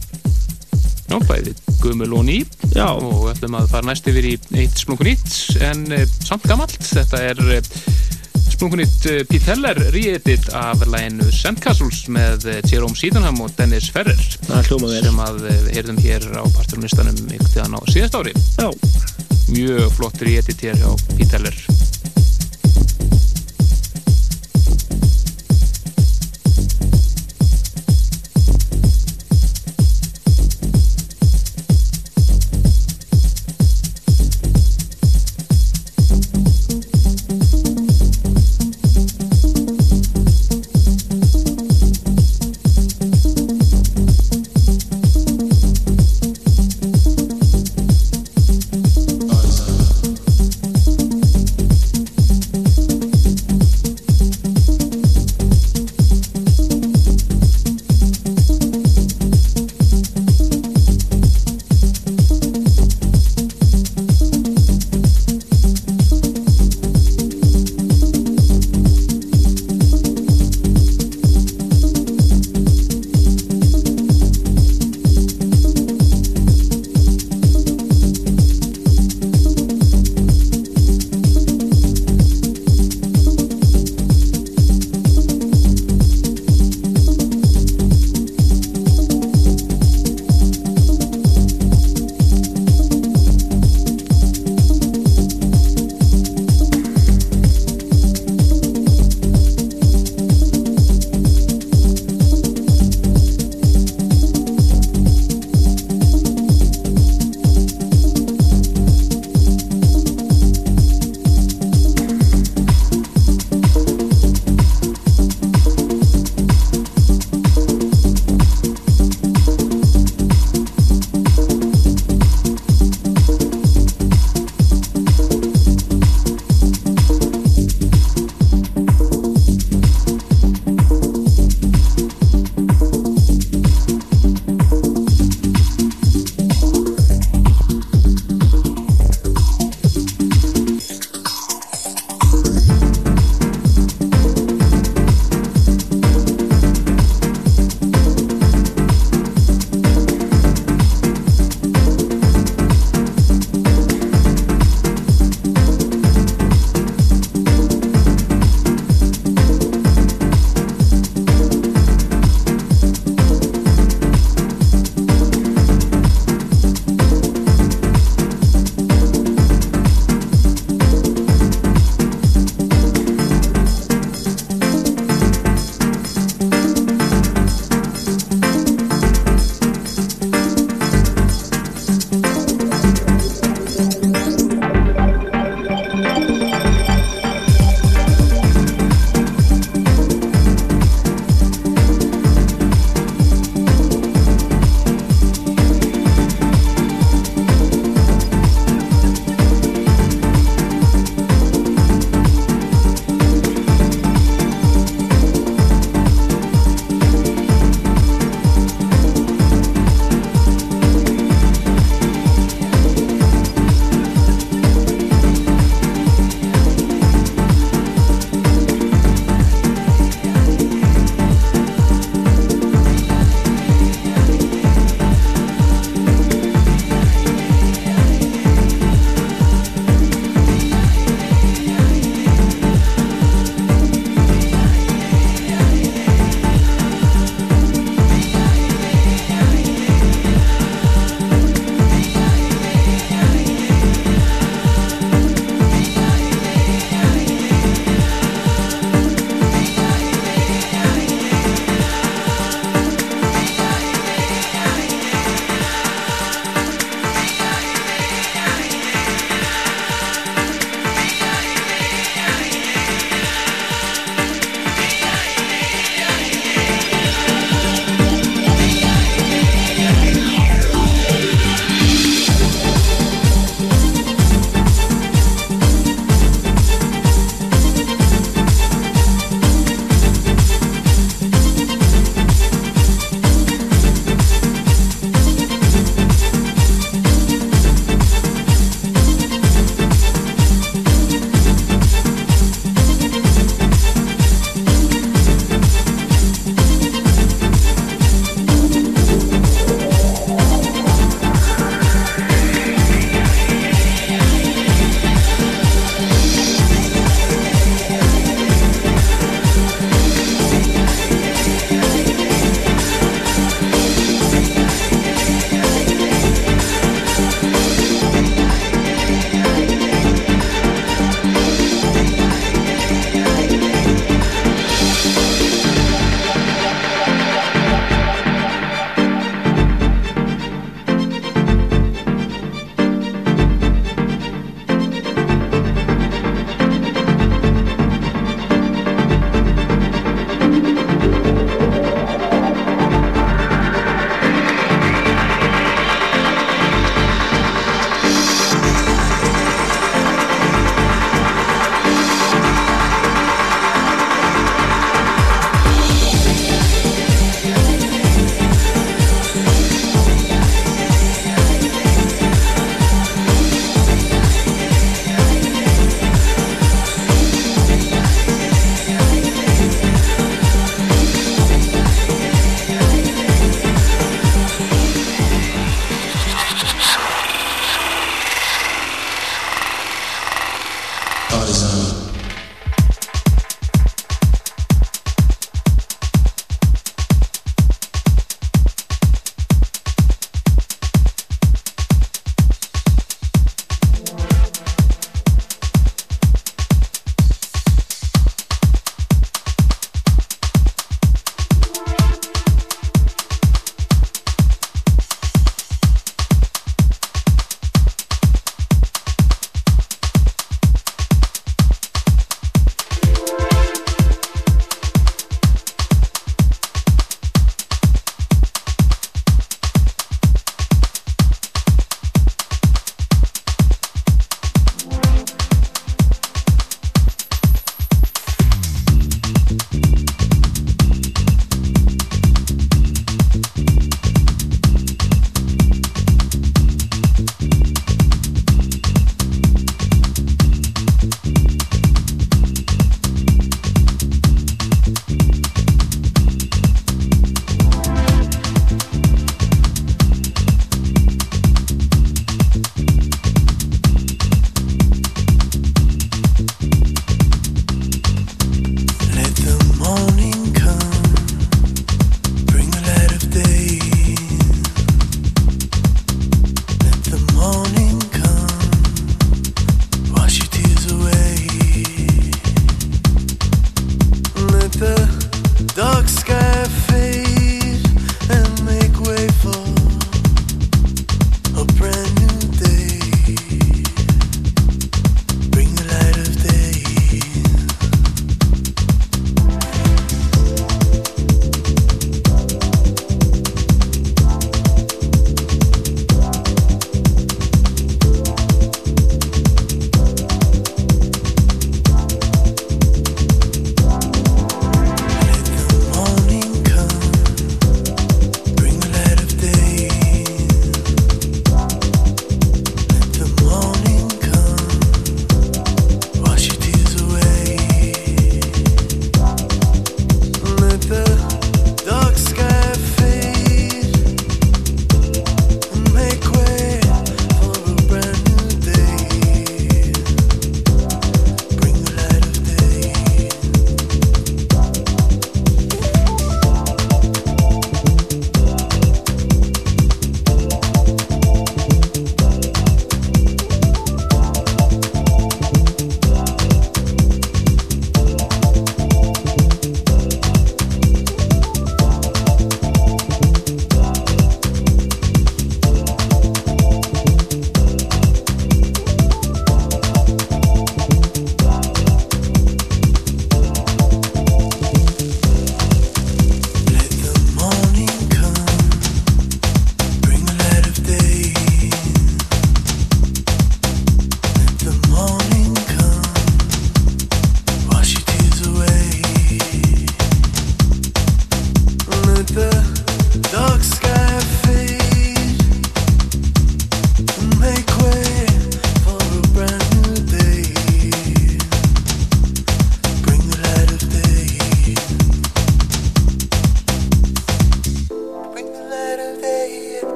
Já, 1.05 1.19
bæði 1.28 1.52
gumul 1.82 2.15
og 2.16 2.24
ný. 2.27 2.39
Já. 2.73 2.89
og 2.89 3.28
ætlum 3.31 3.59
að 3.59 3.69
fara 3.70 3.86
næst 3.86 4.09
yfir 4.09 4.24
í 4.24 4.32
eitt 4.56 4.81
splunkunýtt 4.81 5.61
en 5.62 5.85
uh, 5.93 6.06
samt 6.24 6.48
gamalt. 6.48 6.78
Þetta 6.81 7.20
er 7.28 7.43
splunkunýtt 8.65 9.05
uh, 9.05 9.19
Pete 9.28 9.51
Heller 9.51 9.77
re-edit 9.93 10.47
af 10.57 10.81
læginu 10.89 11.27
Sandcastles 11.28 12.07
með 12.09 12.47
uh, 12.49 12.55
Jerome 12.65 12.97
Sydenham 12.97 13.43
og 13.45 13.53
Dennis 13.59 13.91
Ferrer. 13.93 14.16
Sem 14.65 15.20
að 15.20 15.45
uh, 15.45 15.69
heyrðum 15.74 16.01
hér 16.01 16.24
á 16.32 16.45
parturlistanum 16.57 17.20
ykkur 17.27 17.51
tíðan 17.51 17.77
á 17.77 17.81
síðast 17.93 18.16
ári. 18.16 18.32
Já. 18.57 18.70
mjög 19.53 19.93
flott 19.99 20.24
re-edit 20.24 20.65
hér 20.65 20.81
hjá 20.81 20.97
Pete 21.12 21.36
Heller 21.36 21.64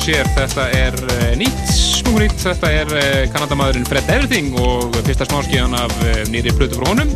eðal 0.00 0.24
húsér 0.24 0.28
þetta 0.32 0.64
er 0.72 0.94
uh, 0.96 1.32
nýtt, 1.36 1.72
snúið 1.76 2.22
nýtt. 2.24 2.40
Þetta 2.40 2.68
er 2.72 2.92
uh, 2.94 3.24
kanadamaðurinn 3.34 3.86
Fred 3.88 4.08
Everything 4.08 4.54
og 4.56 4.94
fyrsta 5.04 5.26
smáskíðan 5.28 5.76
af 5.76 5.92
uh, 6.00 6.22
nýri 6.32 6.52
plötu 6.56 6.78
frá 6.78 6.88
honum. 6.88 7.10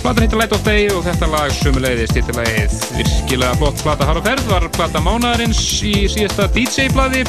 Platan 0.00 0.24
heitir 0.24 0.40
Light 0.40 0.54
of 0.54 0.64
Day 0.64 0.88
og 0.94 1.04
þetta 1.04 1.28
lag 1.28 1.52
sumulegðist 1.52 2.16
titillagið 2.16 2.78
virkilega 2.96 3.58
flott 3.60 3.82
plata. 3.84 4.08
Har 4.08 4.20
og 4.20 4.24
ferð 4.24 4.48
var 4.48 4.68
plata 4.72 5.02
mánaðarins 5.04 5.60
í 5.84 6.06
síðasta 6.08 6.48
DJ-bladi 6.54 7.24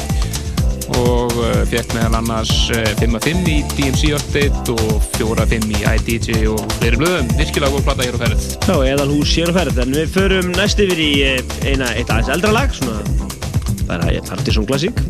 og 0.96 1.34
fekk 1.68 1.92
meðal 1.98 2.22
annars 2.22 2.52
uh, 2.72 2.88
5.5 3.02 3.44
í 3.52 3.58
DMC 3.74 4.14
Update 4.16 4.76
og 4.78 5.08
4.5 5.18 5.68
í 5.76 5.82
iDJ 5.92 6.46
og 6.54 6.62
fleiri 6.78 7.02
blöðum. 7.02 7.34
Virkilega 7.36 7.74
góð 7.74 7.88
plata 7.90 8.08
hér 8.08 8.16
á 8.16 8.20
ferð. 8.24 8.52
Já, 8.64 8.76
eðalhús 8.94 9.36
hér 9.36 9.52
á 9.52 9.54
ferð, 9.60 9.82
en 9.84 9.98
við 10.00 10.14
förum 10.16 10.54
næst 10.56 10.80
yfir 10.80 11.02
í 11.04 11.10
eh, 11.34 11.58
eina, 11.66 11.92
eitt 11.92 12.08
aðeins 12.08 12.32
eldra 12.38 12.56
lag, 12.62 12.72
svona 12.78 13.36
bara 13.88 14.10
Partisan 14.28 14.66
Classic. 14.68 15.02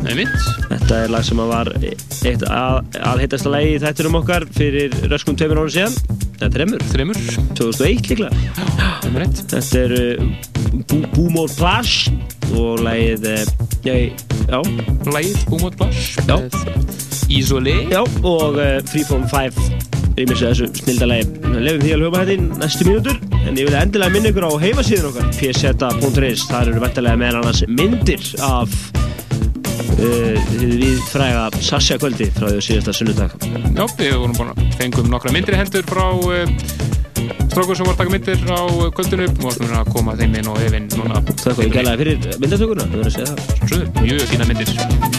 Þetta 0.69 1.01
er 1.03 1.11
lag 1.13 1.25
sem 1.27 1.41
var 1.51 1.71
eitt 1.79 2.45
að, 2.47 2.79
aðheitasta 3.11 3.51
lagi 3.53 3.75
í 3.75 3.81
þættinum 3.83 4.19
okkar 4.21 4.47
fyrir 4.55 4.95
röskum 5.11 5.37
tveimur 5.39 5.61
ára 5.63 5.75
síðan. 5.75 5.97
Þetta 6.39 6.47
er 6.47 6.55
þremur. 6.55 6.85
Þremur. 6.93 7.21
2001 7.59 8.11
líklega. 8.13 8.31
Rétt. 9.19 9.43
Þetta 9.51 9.83
er 9.83 9.95
uh, 9.99 11.05
Boomor 11.15 11.51
Plash 11.59 12.09
og 12.55 12.81
lagið, 12.85 13.29
já. 13.85 14.61
Lagið 15.09 15.45
Boomor 15.51 15.75
Plash. 15.79 16.15
Já, 17.93 18.03
og 18.25 18.57
uh, 18.57 18.79
Freeform 18.89 19.27
5 19.29 19.98
rýmis 20.19 20.43
þessu 20.43 20.67
snildalagi. 20.81 21.27
Við 21.45 21.61
lefum 21.65 21.83
því 21.83 21.91
að 21.93 22.03
hljópa 22.03 22.23
þetta 22.23 22.35
í 22.35 22.61
næstu 22.61 22.87
mínútur, 22.87 23.19
en 23.39 23.59
ég 23.59 23.69
vil 23.69 23.77
endilega 23.79 24.13
minna 24.15 24.31
ykkur 24.33 24.47
á 24.47 24.51
heimasíðun 24.63 25.09
okkar, 25.11 25.29
pseta.is. 25.37 26.45
Það 26.49 26.71
eru 26.73 26.83
vettilega 26.83 27.21
meðal 27.21 27.41
annars 27.41 27.63
myndir 27.67 28.25
af 28.45 28.75
uh, 29.95 30.51
við 30.59 30.99
fræga 31.09 31.47
Sasja 31.63 31.99
kvöldi 32.01 32.29
frá 32.35 32.49
því 32.49 32.65
síðasta 32.67 32.95
sunnudag. 32.99 33.35
Já, 33.39 33.83
við 33.99 34.15
vorum 34.17 34.37
búin 34.37 34.53
að 34.53 34.77
fengum 34.79 35.11
nokkra 35.13 35.33
myndir 35.35 35.57
í 35.57 35.61
hendur 35.61 35.87
frá 35.89 36.05
uh, 36.11 36.43
strókur 37.49 37.77
sem 37.77 37.87
voru 37.87 37.95
að 37.95 38.01
taka 38.03 38.15
myndir 38.15 38.45
á 38.51 38.61
uh, 38.65 38.85
kvöldinu 38.95 39.29
og 39.31 39.47
vorum 39.47 39.79
að 39.79 39.95
koma 39.95 40.17
þeim 40.19 40.37
inn 40.41 40.51
og 40.51 40.61
efinn 40.67 40.91
núna. 40.97 41.23
Það 41.45 41.65
er 41.65 41.73
gælaði 41.79 42.03
fyrir 42.03 42.43
myndatökurna, 42.43 42.91
þú 42.91 43.01
verður 43.01 43.09
að 43.11 43.17
segja 43.17 43.33
það. 43.33 43.89
Mjög 44.03 44.29
fína 44.33 44.51
myndir. 44.51 45.18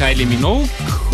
Kylie 0.00 0.24
Minogue 0.24 0.64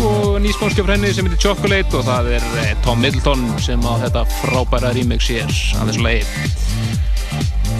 og 0.07 0.37
nýspónskjöf 0.39 0.87
henni 0.87 1.09
sem 1.11 1.27
heitir 1.27 1.41
Chocolate 1.43 1.97
og 1.99 2.05
það 2.07 2.29
er 2.37 2.45
eh, 2.61 2.69
Tom 2.85 3.01
Middleton 3.03 3.41
sem 3.59 3.81
á 3.83 3.99
þetta 4.05 4.21
frábæra 4.37 4.93
remix 4.95 5.27
hér 5.27 5.49
að 5.81 5.89
þessu 5.89 6.05
lagi. 6.05 6.21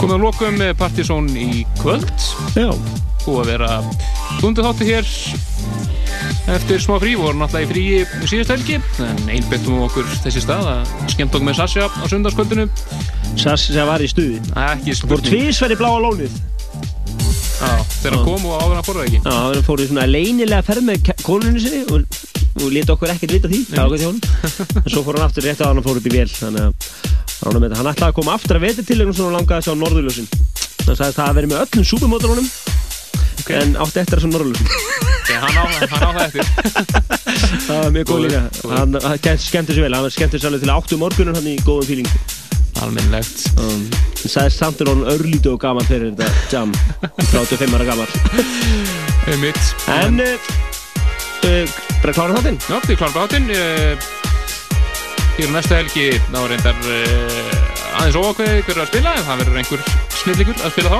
Komið 0.01 0.19
á 0.19 0.23
lokum 0.25 0.57
með 0.59 0.73
Partizón 0.81 1.29
í 1.31 1.63
kvöld. 1.79 2.11
Já. 2.59 2.73
Búið 3.23 3.39
að 3.39 3.51
vera 3.53 3.71
dundu 4.41 4.65
þáttu 4.67 4.89
hér 4.89 5.07
eftir 6.57 6.83
smá 6.83 6.97
frí, 6.99 7.15
voru 7.19 7.39
náttúrulega 7.39 7.67
í 7.67 7.71
frí 7.71 8.27
síðast 8.27 8.53
helgi, 8.55 8.77
en 9.03 9.31
einbyttum 9.31 9.81
okkur 9.87 10.11
þessi 10.25 10.43
stað 10.43 10.69
að 10.73 10.93
skemmt 11.15 11.35
okkur 11.39 11.47
með 11.47 11.59
Sasha 11.61 11.87
á 11.87 12.03
sundarskvöldinu. 12.11 12.67
Sasha 13.39 13.87
var 13.87 14.03
í 14.03 14.11
stuði. 14.11 14.43
Ekki 14.67 14.91
Fór 14.91 15.01
spurning. 15.05 15.31
tvísverð 15.31 15.77
í 15.77 15.81
bláa 15.85 16.03
lónið. 16.03 16.39
Þegar 17.97 18.15
hann 18.15 18.25
kom 18.27 18.45
og 18.45 18.61
áður 18.61 18.75
hann 18.77 18.85
fór 18.85 18.97
það 18.99 19.07
ekki. 19.07 19.19
Já, 19.23 19.35
hann 19.41 19.65
fór 19.65 19.81
í 19.81 19.87
svona 19.89 20.05
leynilega 20.09 20.65
ferð 20.67 20.85
með 20.85 21.11
konunni 21.25 21.61
sinni 21.63 21.81
og, 21.89 22.17
og 22.61 22.67
leta 22.73 22.93
okkur 22.93 23.13
ekkert 23.13 23.33
vita 23.33 23.51
því. 23.51 23.61
Það 23.71 23.77
var 23.77 23.87
okkur 23.87 24.01
til 24.01 24.09
honum. 24.11 24.21
En 24.83 24.93
svo 24.93 25.03
fór 25.07 25.17
hann 25.17 25.25
aftur 25.27 25.47
rétt 25.47 25.63
á 25.63 25.67
hann 25.67 25.81
og 25.81 25.87
fór 25.87 25.99
upp 26.01 26.09
í 26.09 26.13
vél. 26.13 26.29
Þannig 26.29 26.67
að 26.67 26.71
hann, 27.41 27.59
með, 27.63 27.77
hann 27.79 27.91
ætlaði 27.93 28.09
að 28.11 28.17
koma 28.19 28.37
aftur 28.37 28.59
að 28.59 28.67
veta 28.67 28.85
til 28.85 28.99
svona 29.01 29.33
langaði 29.37 29.57
að 29.57 29.67
sjá 29.67 29.73
norðurljósin. 29.81 30.29
Hann 30.85 30.99
sagði 30.99 31.09
að 31.09 31.17
það 31.17 31.27
að 31.27 31.37
verið 31.39 31.51
með 31.53 31.63
öllum 31.65 31.87
súpumótorunum 31.91 32.49
okay. 33.41 33.59
en 33.61 33.75
átti 33.81 34.03
eftir 34.03 34.21
að 34.21 34.25
sjá 34.25 34.31
norðurljósin. 34.35 35.05
Hann, 35.27 35.57
á, 35.57 35.65
hann 35.91 36.05
á 36.05 36.11
það 36.15 36.25
eftir. 36.29 36.45
það 37.67 37.81
var 37.81 37.95
mjög 37.97 38.11
góð 38.13 38.25
líka. 38.27 38.43
Hann 38.71 38.99
hann 39.03 39.41
skemmti 39.43 39.75
sér 39.75 39.87
vel. 39.87 39.97
Hann 39.97 40.13
skemmti 40.13 40.39
sér 40.39 40.51
alveg 40.51 40.63
til 40.63 40.75
áttu 40.77 41.01
morgunum 41.01 41.35
hann 41.37 41.49
í 41.49 41.57
góðum 41.65 41.89
fíling. 41.89 42.11
Almennlegt. 42.83 43.47
Um, 43.57 43.87
hann 44.21 44.31
sagði 44.31 44.53
samt 44.53 44.81
er 44.83 44.91
hann 44.91 45.05
örlítið 45.13 45.53
og 45.55 45.61
gaman 45.63 45.87
fyrir 45.87 46.13
þetta 46.17 46.27
jam. 46.53 46.73
35 47.31 47.77
ára 47.77 47.89
gaman. 47.91 48.09
En, 49.27 50.21
uh, 50.23 50.27
uh, 51.43 51.71
bara 51.99 52.13
klára 52.15 52.37
þáttinn? 52.37 52.59
Já, 52.63 52.77
við 52.87 52.99
klárum 53.01 53.17
þáttinn. 53.17 53.49
Uh, 53.51 53.93
hér 55.37 55.51
á 55.51 55.55
næsta 55.57 55.81
helgi 55.81 56.05
þá 56.31 56.37
er 56.39 56.53
reyndar 56.53 56.77
uh, 56.87 57.97
aðeins 57.99 58.17
óákveðið 58.21 58.61
hver 58.61 58.77
er 58.77 58.83
að 58.85 58.91
spila 58.93 59.15
en 59.17 59.25
það 59.27 59.41
verður 59.43 59.59
einhver 59.61 59.81
snillingur 60.21 60.63
að 60.63 60.73
spila 60.77 60.93
þá. 60.93 60.99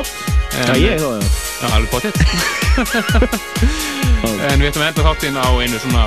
En, 0.58 0.66
Já, 0.68 0.76
ég 0.82 1.00
þá, 1.00 1.08
já. 1.08 1.22
Já, 1.58 1.68
alveg 1.78 1.90
potið. 1.96 2.14
en 4.52 4.60
við 4.60 4.70
ætlum 4.70 4.84
að 4.84 4.90
enda 4.92 5.08
þáttinn 5.08 5.40
á 5.40 5.48
einu 5.56 5.82
svona 5.86 6.04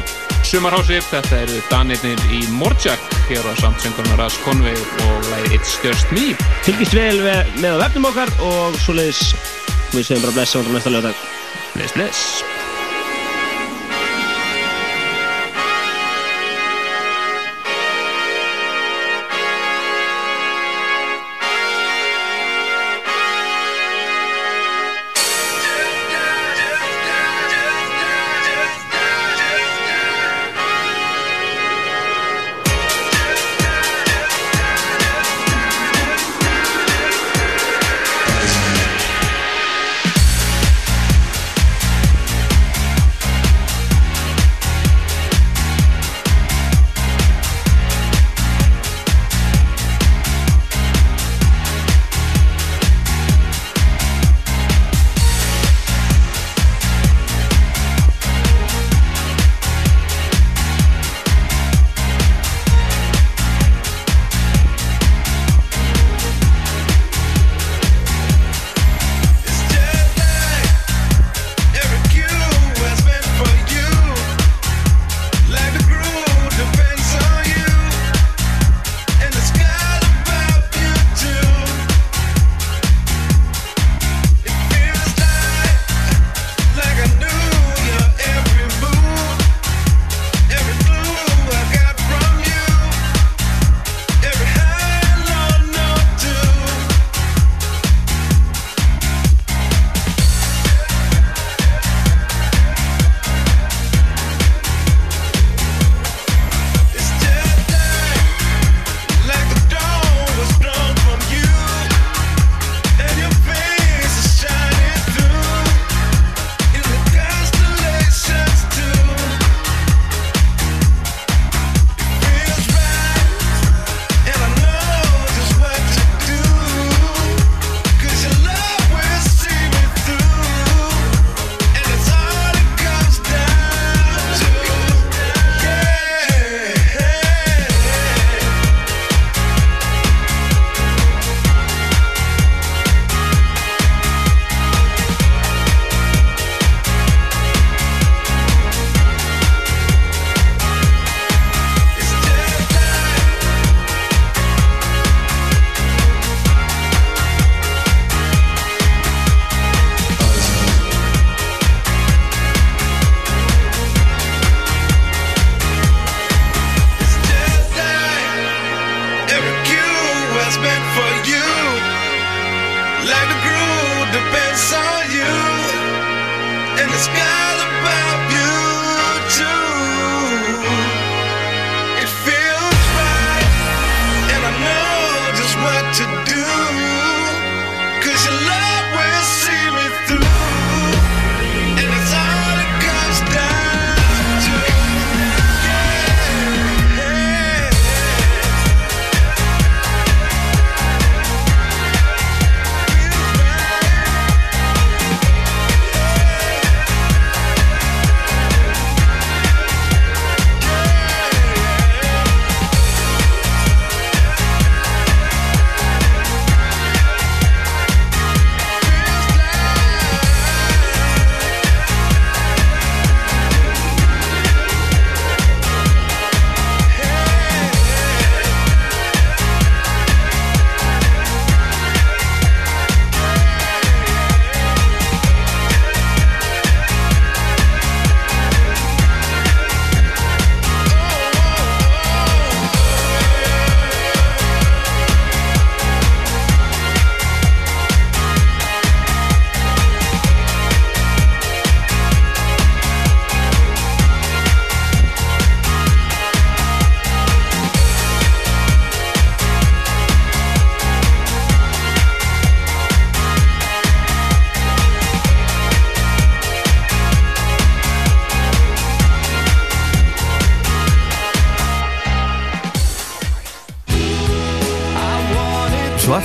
sumarhási. 0.49 1.01
Þetta 1.11 1.43
eru 1.45 1.59
Danirnir 1.71 2.23
í 2.37 2.43
Morjak 2.55 3.03
hér 3.31 3.45
á 3.47 3.53
samtsöngarna 3.61 4.21
Ras 4.21 4.39
Conway 4.45 4.79
og 5.07 5.29
lagið 5.33 5.59
It's 5.59 5.77
Just 5.85 6.15
Me. 6.17 6.31
Fylgist 6.67 6.97
vel 6.97 7.19
með, 7.25 7.53
með 7.61 7.77
á 7.77 7.83
vefnum 7.87 8.11
okkar 8.13 8.33
og 8.47 8.81
svoleiðis 8.85 9.35
við 9.95 10.07
segjum 10.07 10.27
bara 10.29 10.39
blessa 10.39 10.63
á 10.63 10.71
næsta 10.71 10.95
lögadag. 10.97 11.29
Bless, 11.75 11.95
bless. 11.97 12.60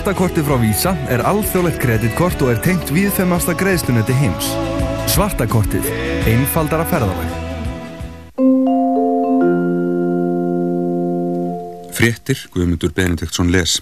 Svartakortið 0.06 0.46
frá 0.46 0.60
Visa 0.62 0.92
er 1.10 1.24
alþjóðlegt 1.26 1.80
kreditkort 1.82 2.42
og 2.46 2.52
er 2.52 2.60
tengt 2.62 2.92
viðfemasta 2.94 3.56
greiðslunetti 3.58 4.14
heims. 4.14 4.52
Svartakortið. 5.10 5.88
Einfaldara 6.30 6.86
ferðalag. 6.92 7.32
Fréttir, 11.98 12.46
Guðmundur 12.54 12.94
Benediktsson 12.94 13.50
les. 13.50 13.80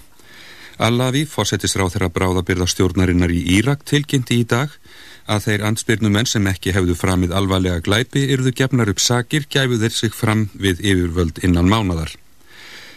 Allavi, 0.80 1.26
fórsetisráð 1.28 1.98
þeirra 1.98 2.12
bráðabyrða 2.16 2.72
stjórnarinnar 2.72 3.28
í 3.28 3.44
Írak, 3.58 3.84
tilkynnti 3.84 4.40
í 4.40 4.48
dag 4.48 4.72
að 5.28 5.50
þeir 5.50 5.68
ansbyrnumenn 5.74 6.32
sem 6.32 6.48
ekki 6.48 6.72
hefðu 6.72 6.96
framið 7.04 7.36
alvarlega 7.36 7.84
glæpi 7.84 8.24
yrðu 8.32 8.56
gefnar 8.56 8.96
upp 8.96 9.04
sakir, 9.12 9.44
gæfu 9.44 9.76
þeir 9.76 10.00
sig 10.00 10.16
fram 10.16 10.48
við 10.56 10.80
yfirvöld 10.80 11.44
innan 11.44 11.68
mánadar. 11.68 12.16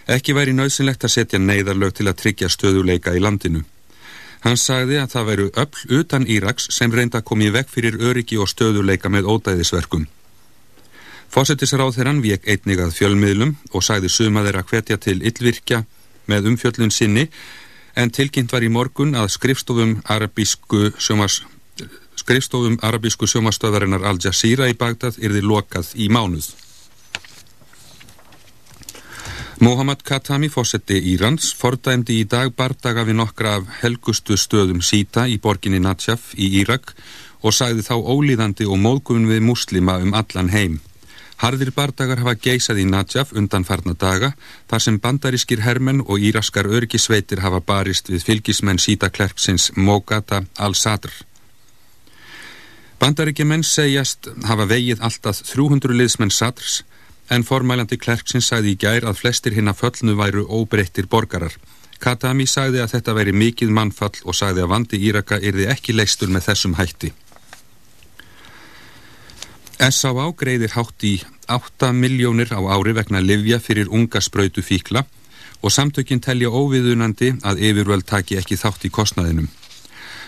Ekki 0.07 0.35
væri 0.37 0.53
nöðsynlegt 0.55 1.03
að 1.03 1.13
setja 1.13 1.39
neyðarlög 1.39 1.97
til 1.97 2.07
að 2.07 2.19
tryggja 2.21 2.49
stöðuleika 2.49 3.15
í 3.15 3.19
landinu. 3.23 3.63
Hann 4.45 4.59
sagði 4.59 5.01
að 5.01 5.11
það 5.11 5.27
væru 5.29 5.47
öll 5.63 5.99
utan 5.99 6.27
Íraks 6.27 6.69
sem 6.71 6.93
reynda 6.93 7.19
í 7.19 7.49
veg 7.51 7.67
fyrir 7.67 7.97
öryggi 7.99 8.37
og 8.37 8.47
stöðuleika 8.47 9.09
með 9.09 9.27
ódæðisverkum. 9.33 10.07
Fósettisráð 11.29 11.97
þeirran 11.97 12.21
vek 12.23 12.47
einnig 12.47 12.79
að 12.79 12.95
fjölmiðlum 12.95 13.55
og 13.73 13.83
sagði 13.83 14.09
suma 14.09 14.43
þeirra 14.45 14.63
hvetja 14.63 14.97
til 14.97 15.19
yllvirkja 15.21 15.83
með 16.27 16.47
umfjöllun 16.53 16.91
sinni 16.91 17.27
en 17.95 18.11
tilkynnt 18.11 18.53
var 18.53 18.63
í 18.63 18.71
morgun 18.71 19.15
að 19.15 19.33
skrifstofum 19.35 19.97
arabísku 20.05 20.93
sjómas 20.97 21.41
skrifstofum 22.15 22.79
arabísku 22.81 23.27
sjómastöðarinnar 23.27 24.05
Al 24.07 24.21
Jazeera 24.23 24.69
í 24.71 24.77
Bagdad 24.77 25.19
yrði 25.19 25.43
lokað 25.43 25.91
í 25.95 26.07
mánuð. 26.09 26.47
Mohammad 29.59 30.03
Khatami, 30.03 30.49
fósetti 30.53 30.99
Írans, 31.01 31.49
fordæmdi 31.57 32.19
í 32.21 32.25
dag 32.29 32.51
bardaga 32.53 33.01
við 33.07 33.15
nokkra 33.17 33.55
af 33.57 33.69
helgustu 33.81 34.35
stöðum 34.37 34.83
síta 34.85 35.23
í 35.25 35.39
borginni 35.41 35.79
Najaf 35.81 36.35
í 36.37 36.51
Írak 36.59 36.91
og 37.41 37.55
sagði 37.57 37.81
þá 37.87 37.95
ólíðandi 37.97 38.67
og 38.69 38.77
móðgun 38.77 39.25
við 39.25 39.41
muslima 39.47 39.95
um 40.03 40.13
allan 40.13 40.51
heim. 40.53 40.75
Harðir 41.41 41.71
bardagar 41.73 42.21
hafa 42.21 42.35
geisað 42.37 42.83
í 42.83 42.85
Najaf 42.85 43.33
undan 43.33 43.65
farna 43.65 43.95
daga 43.97 44.35
þar 44.69 44.83
sem 44.85 44.99
bandarískir 45.01 45.63
hermenn 45.65 46.03
og 46.05 46.21
íraskar 46.21 46.69
örgisveitir 46.69 47.41
hafa 47.41 47.57
barist 47.57 48.11
við 48.13 48.27
fylgismenn 48.29 48.77
sítaklerksins 48.77 49.71
Mogata 49.73 50.43
al-Sadr. 50.57 51.09
Bandaríkjumenn 53.01 53.65
segjast 53.65 54.29
hafa 54.45 54.69
vegið 54.69 55.01
alltaf 55.01 55.41
300 55.49 55.97
liðsmenn 55.97 56.33
Sadrs 56.33 56.83
en 57.29 57.43
formælandi 57.43 57.97
klerksins 57.97 58.47
sagði 58.51 58.73
í 58.73 58.79
gær 58.83 59.07
að 59.09 59.19
flestir 59.21 59.55
hinn 59.57 59.71
að 59.71 59.81
föllnu 59.81 60.15
væru 60.19 60.45
óbreyttir 60.47 61.09
borgarar. 61.11 61.53
Katami 61.99 62.45
sagði 62.47 62.81
að 62.83 62.93
þetta 62.95 63.15
væri 63.17 63.33
mikið 63.33 63.71
mannfall 63.73 64.15
og 64.23 64.35
sagði 64.37 64.63
að 64.63 64.73
vandi 64.73 64.99
Íraka 65.09 65.39
yrði 65.41 65.65
ekki 65.73 65.95
leistur 65.97 66.29
með 66.29 66.51
þessum 66.51 66.77
hætti. 66.77 67.13
S.A.A. 69.77 70.25
greiðir 70.33 70.73
hátt 70.73 71.03
í 71.05 71.17
8 71.47 71.91
miljónir 71.93 72.49
á 72.53 72.61
ári 72.73 72.93
vegna 72.97 73.21
livja 73.21 73.59
fyrir 73.61 73.91
unga 73.93 74.21
spröytu 74.21 74.63
fíkla 74.65 75.03
og 75.61 75.73
samtökin 75.73 76.21
telja 76.21 76.49
óviðunandi 76.49 77.35
að 77.45 77.61
yfirvöld 77.69 78.05
taki 78.05 78.37
ekki 78.37 78.57
þátt 78.57 78.87
í 78.89 78.93
kostnaðinum. 78.93 79.49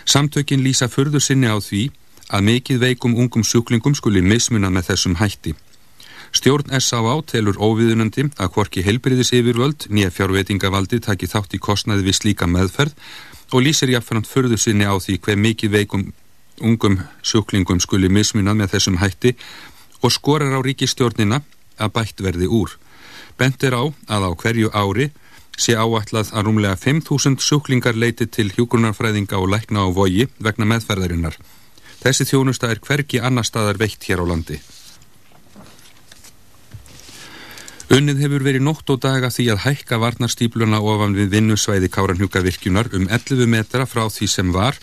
Samtökin 0.04 0.62
lýsa 0.62 0.88
furður 0.90 1.22
sinni 1.22 1.50
á 1.50 1.58
því 1.58 1.88
að 2.30 2.46
mikið 2.46 2.78
veikum 2.84 3.16
ungum 3.18 3.44
sjúklingum 3.46 3.94
skuli 3.94 4.22
mismuna 4.22 4.70
með 4.70 4.92
þessum 4.92 5.18
hætti. 5.18 5.54
Stjórn 6.30 6.70
S.A.A. 6.78 7.14
telur 7.26 7.58
óviðunandi 7.58 8.28
að 8.38 8.52
hvorki 8.54 8.84
heilbriðis 8.86 9.32
yfirvöld 9.34 9.88
nýja 9.90 10.12
fjárveitingavaldi 10.14 11.00
taki 11.02 11.26
þátt 11.26 11.56
í 11.56 11.62
kostnaði 11.62 12.06
við 12.06 12.18
slíka 12.20 12.46
meðferð 12.46 12.94
og 13.50 13.64
lýsir 13.66 13.90
jáfnframt 13.90 14.30
furður 14.30 14.60
sinni 14.62 14.86
á 14.86 14.94
því 14.94 15.18
hver 15.24 15.40
mikið 15.42 15.74
veikum 15.74 16.04
ungum 16.62 17.00
sjúklingum 17.26 17.80
skuli 17.82 18.08
mismunað 18.12 18.60
með 18.60 18.76
þessum 18.76 19.00
hætti 19.02 19.34
og 20.06 20.14
skorar 20.14 20.54
á 20.54 20.60
ríkistjórnina 20.62 21.42
að 21.80 21.94
bætt 21.96 22.22
verði 22.22 22.46
úr. 22.46 22.76
Bent 23.36 23.64
er 23.64 23.74
á 23.74 23.84
að 24.06 24.26
á 24.28 24.30
hverju 24.30 24.70
ári 24.70 25.10
sé 25.60 25.74
áætlað 25.76 26.30
að 26.32 26.46
rúmlega 26.46 26.78
5.000 26.78 27.42
sjúklingar 27.42 27.96
leiti 27.98 28.26
til 28.26 28.48
hjúgrunarfræðinga 28.54 29.40
og 29.40 29.50
lækna 29.50 29.84
á 29.84 29.88
vogi 29.92 30.28
vegna 30.38 30.68
meðferðarinnar. 30.68 31.36
Þessi 32.00 32.28
þjónusta 32.30 32.70
er 32.70 32.80
hvergi 32.80 33.20
annar 33.20 33.44
staðar 33.44 33.80
veitt 33.80 34.06
hér 34.08 34.22
á 34.22 34.30
landi. 34.30 34.60
Unnið 37.90 38.20
hefur 38.22 38.44
verið 38.46 38.62
nótt 38.62 38.90
og 38.92 39.00
daga 39.02 39.32
því 39.34 39.48
að 39.50 39.64
hækka 39.64 39.96
varnarstípluna 39.98 40.78
ofan 40.78 41.16
við 41.16 41.32
vinnusvæði 41.32 41.88
Káranhugavirkjunar 41.90 42.86
um 42.94 43.08
11 43.10 43.50
metra 43.50 43.82
frá 43.82 44.04
því 44.06 44.28
sem 44.30 44.52
var 44.54 44.78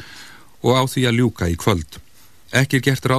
og 0.60 0.76
á 0.76 0.84
því 0.92 1.06
að 1.08 1.22
ljúka 1.22 1.48
í 1.48 1.56
kvöld. 1.56 2.02
Ekki 2.52 2.82
er 2.82 2.84
gert 2.84 3.08
ráð 3.08 3.16